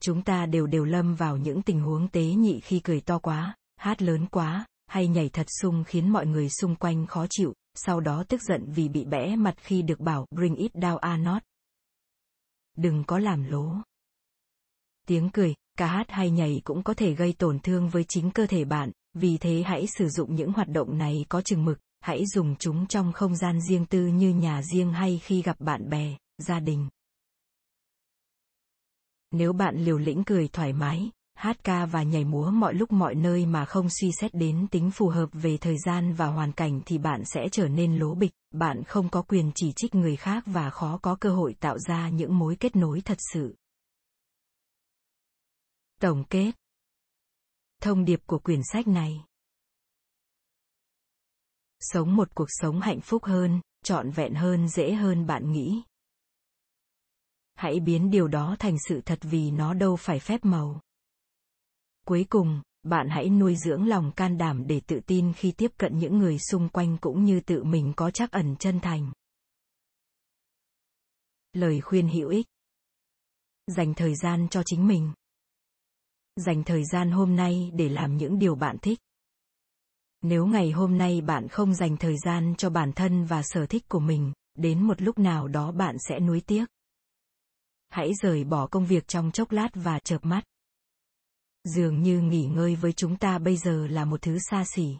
chúng 0.00 0.22
ta 0.22 0.46
đều 0.46 0.66
đều 0.66 0.84
lâm 0.84 1.14
vào 1.14 1.36
những 1.36 1.62
tình 1.62 1.80
huống 1.80 2.08
tế 2.08 2.24
nhị 2.24 2.60
khi 2.60 2.80
cười 2.80 3.00
to 3.00 3.18
quá, 3.18 3.56
hát 3.76 4.02
lớn 4.02 4.26
quá, 4.26 4.66
hay 4.86 5.08
nhảy 5.08 5.28
thật 5.28 5.46
sung 5.60 5.84
khiến 5.86 6.08
mọi 6.08 6.26
người 6.26 6.48
xung 6.50 6.76
quanh 6.76 7.06
khó 7.06 7.26
chịu, 7.30 7.54
sau 7.74 8.00
đó 8.00 8.24
tức 8.28 8.42
giận 8.42 8.64
vì 8.66 8.88
bị 8.88 9.04
bẽ 9.04 9.36
mặt 9.36 9.54
khi 9.58 9.82
được 9.82 10.00
bảo 10.00 10.26
bring 10.30 10.54
it 10.54 10.74
down 10.74 10.96
a 10.96 11.16
not. 11.16 11.42
Đừng 12.76 13.04
có 13.04 13.18
làm 13.18 13.44
lố. 13.44 13.74
Tiếng 15.06 15.30
cười, 15.30 15.54
ca 15.78 15.86
hát 15.86 16.10
hay 16.10 16.30
nhảy 16.30 16.60
cũng 16.64 16.82
có 16.82 16.94
thể 16.94 17.14
gây 17.14 17.34
tổn 17.38 17.58
thương 17.58 17.88
với 17.88 18.04
chính 18.08 18.30
cơ 18.30 18.46
thể 18.46 18.64
bạn, 18.64 18.90
vì 19.14 19.38
thế 19.38 19.62
hãy 19.66 19.86
sử 19.86 20.08
dụng 20.08 20.34
những 20.34 20.52
hoạt 20.52 20.68
động 20.68 20.98
này 20.98 21.26
có 21.28 21.42
chừng 21.42 21.64
mực, 21.64 21.78
hãy 22.00 22.24
dùng 22.26 22.56
chúng 22.56 22.86
trong 22.86 23.12
không 23.12 23.36
gian 23.36 23.60
riêng 23.60 23.86
tư 23.86 24.06
như 24.06 24.30
nhà 24.30 24.62
riêng 24.62 24.92
hay 24.92 25.20
khi 25.24 25.42
gặp 25.42 25.60
bạn 25.60 25.88
bè, 25.88 26.16
gia 26.38 26.60
đình. 26.60 26.88
Nếu 29.36 29.52
bạn 29.52 29.76
liều 29.84 29.98
lĩnh 29.98 30.24
cười 30.24 30.48
thoải 30.48 30.72
mái, 30.72 31.10
hát 31.34 31.64
ca 31.64 31.86
và 31.86 32.02
nhảy 32.02 32.24
múa 32.24 32.50
mọi 32.50 32.74
lúc 32.74 32.92
mọi 32.92 33.14
nơi 33.14 33.46
mà 33.46 33.64
không 33.64 33.88
suy 33.90 34.12
xét 34.20 34.34
đến 34.34 34.66
tính 34.70 34.90
phù 34.90 35.08
hợp 35.08 35.28
về 35.32 35.56
thời 35.56 35.76
gian 35.78 36.14
và 36.14 36.26
hoàn 36.26 36.52
cảnh 36.52 36.80
thì 36.86 36.98
bạn 36.98 37.22
sẽ 37.24 37.48
trở 37.52 37.68
nên 37.68 37.98
lố 37.98 38.14
bịch, 38.14 38.32
bạn 38.50 38.84
không 38.84 39.08
có 39.08 39.22
quyền 39.22 39.52
chỉ 39.54 39.72
trích 39.76 39.94
người 39.94 40.16
khác 40.16 40.42
và 40.46 40.70
khó 40.70 40.98
có 41.02 41.16
cơ 41.20 41.30
hội 41.30 41.54
tạo 41.60 41.78
ra 41.78 42.08
những 42.08 42.38
mối 42.38 42.56
kết 42.60 42.76
nối 42.76 43.00
thật 43.00 43.18
sự. 43.32 43.56
Tổng 46.00 46.24
kết 46.30 46.52
Thông 47.82 48.04
điệp 48.04 48.20
của 48.26 48.38
quyển 48.38 48.60
sách 48.72 48.88
này 48.88 49.24
Sống 51.80 52.16
một 52.16 52.34
cuộc 52.34 52.48
sống 52.48 52.80
hạnh 52.80 53.00
phúc 53.00 53.24
hơn, 53.24 53.60
trọn 53.84 54.10
vẹn 54.10 54.34
hơn 54.34 54.68
dễ 54.68 54.92
hơn 54.92 55.26
bạn 55.26 55.52
nghĩ. 55.52 55.82
Hãy 57.54 57.80
biến 57.80 58.10
điều 58.10 58.28
đó 58.28 58.56
thành 58.58 58.76
sự 58.88 59.00
thật 59.00 59.18
vì 59.22 59.50
nó 59.50 59.74
đâu 59.74 59.96
phải 59.96 60.20
phép 60.20 60.44
màu. 60.44 60.80
Cuối 62.06 62.26
cùng, 62.28 62.62
bạn 62.82 63.08
hãy 63.10 63.28
nuôi 63.28 63.56
dưỡng 63.56 63.88
lòng 63.88 64.12
can 64.12 64.38
đảm 64.38 64.66
để 64.66 64.80
tự 64.86 65.00
tin 65.06 65.32
khi 65.32 65.52
tiếp 65.52 65.72
cận 65.76 65.98
những 65.98 66.18
người 66.18 66.38
xung 66.38 66.68
quanh 66.68 66.98
cũng 67.00 67.24
như 67.24 67.40
tự 67.40 67.64
mình 67.64 67.92
có 67.96 68.10
chắc 68.10 68.30
ẩn 68.30 68.56
chân 68.56 68.80
thành. 68.80 69.12
Lời 71.52 71.80
khuyên 71.80 72.08
hữu 72.08 72.28
ích. 72.28 72.46
Dành 73.66 73.94
thời 73.94 74.14
gian 74.14 74.48
cho 74.50 74.62
chính 74.66 74.88
mình. 74.88 75.12
Dành 76.36 76.64
thời 76.64 76.84
gian 76.92 77.10
hôm 77.10 77.36
nay 77.36 77.70
để 77.74 77.88
làm 77.88 78.16
những 78.16 78.38
điều 78.38 78.54
bạn 78.54 78.76
thích. 78.82 78.98
Nếu 80.22 80.46
ngày 80.46 80.70
hôm 80.70 80.98
nay 80.98 81.20
bạn 81.20 81.48
không 81.48 81.74
dành 81.74 81.96
thời 81.96 82.16
gian 82.24 82.54
cho 82.58 82.70
bản 82.70 82.92
thân 82.92 83.24
và 83.24 83.42
sở 83.44 83.66
thích 83.66 83.88
của 83.88 84.00
mình, 84.00 84.32
đến 84.54 84.82
một 84.82 85.02
lúc 85.02 85.18
nào 85.18 85.48
đó 85.48 85.72
bạn 85.72 85.96
sẽ 86.08 86.20
nuối 86.20 86.40
tiếc. 86.40 86.64
Hãy 87.94 88.12
rời 88.22 88.44
bỏ 88.44 88.66
công 88.66 88.86
việc 88.86 89.08
trong 89.08 89.30
chốc 89.30 89.52
lát 89.52 89.68
và 89.74 89.98
chợp 89.98 90.24
mắt. 90.24 90.44
Dường 91.64 92.02
như 92.02 92.20
nghỉ 92.20 92.46
ngơi 92.46 92.76
với 92.76 92.92
chúng 92.92 93.16
ta 93.16 93.38
bây 93.38 93.56
giờ 93.56 93.86
là 93.86 94.04
một 94.04 94.22
thứ 94.22 94.38
xa 94.50 94.64
xỉ. 94.64 94.96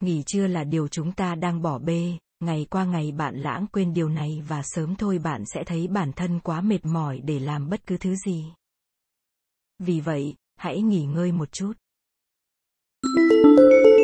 Nghỉ 0.00 0.22
trưa 0.26 0.46
là 0.46 0.64
điều 0.64 0.88
chúng 0.88 1.12
ta 1.12 1.34
đang 1.34 1.62
bỏ 1.62 1.78
bê. 1.78 2.18
Ngày 2.40 2.66
qua 2.70 2.84
ngày 2.84 3.12
bạn 3.12 3.36
lãng 3.36 3.66
quên 3.72 3.94
điều 3.94 4.08
này 4.08 4.42
và 4.48 4.62
sớm 4.64 4.96
thôi 4.96 5.18
bạn 5.18 5.44
sẽ 5.46 5.64
thấy 5.66 5.88
bản 5.88 6.12
thân 6.12 6.40
quá 6.40 6.60
mệt 6.60 6.84
mỏi 6.84 7.20
để 7.24 7.38
làm 7.38 7.68
bất 7.68 7.86
cứ 7.86 7.96
thứ 7.96 8.14
gì. 8.26 8.44
Vì 9.78 10.00
vậy, 10.00 10.34
hãy 10.56 10.82
nghỉ 10.82 11.04
ngơi 11.04 11.32
một 11.32 11.52
chút. 11.52 11.72
thank 13.02 13.60
you 13.60 13.99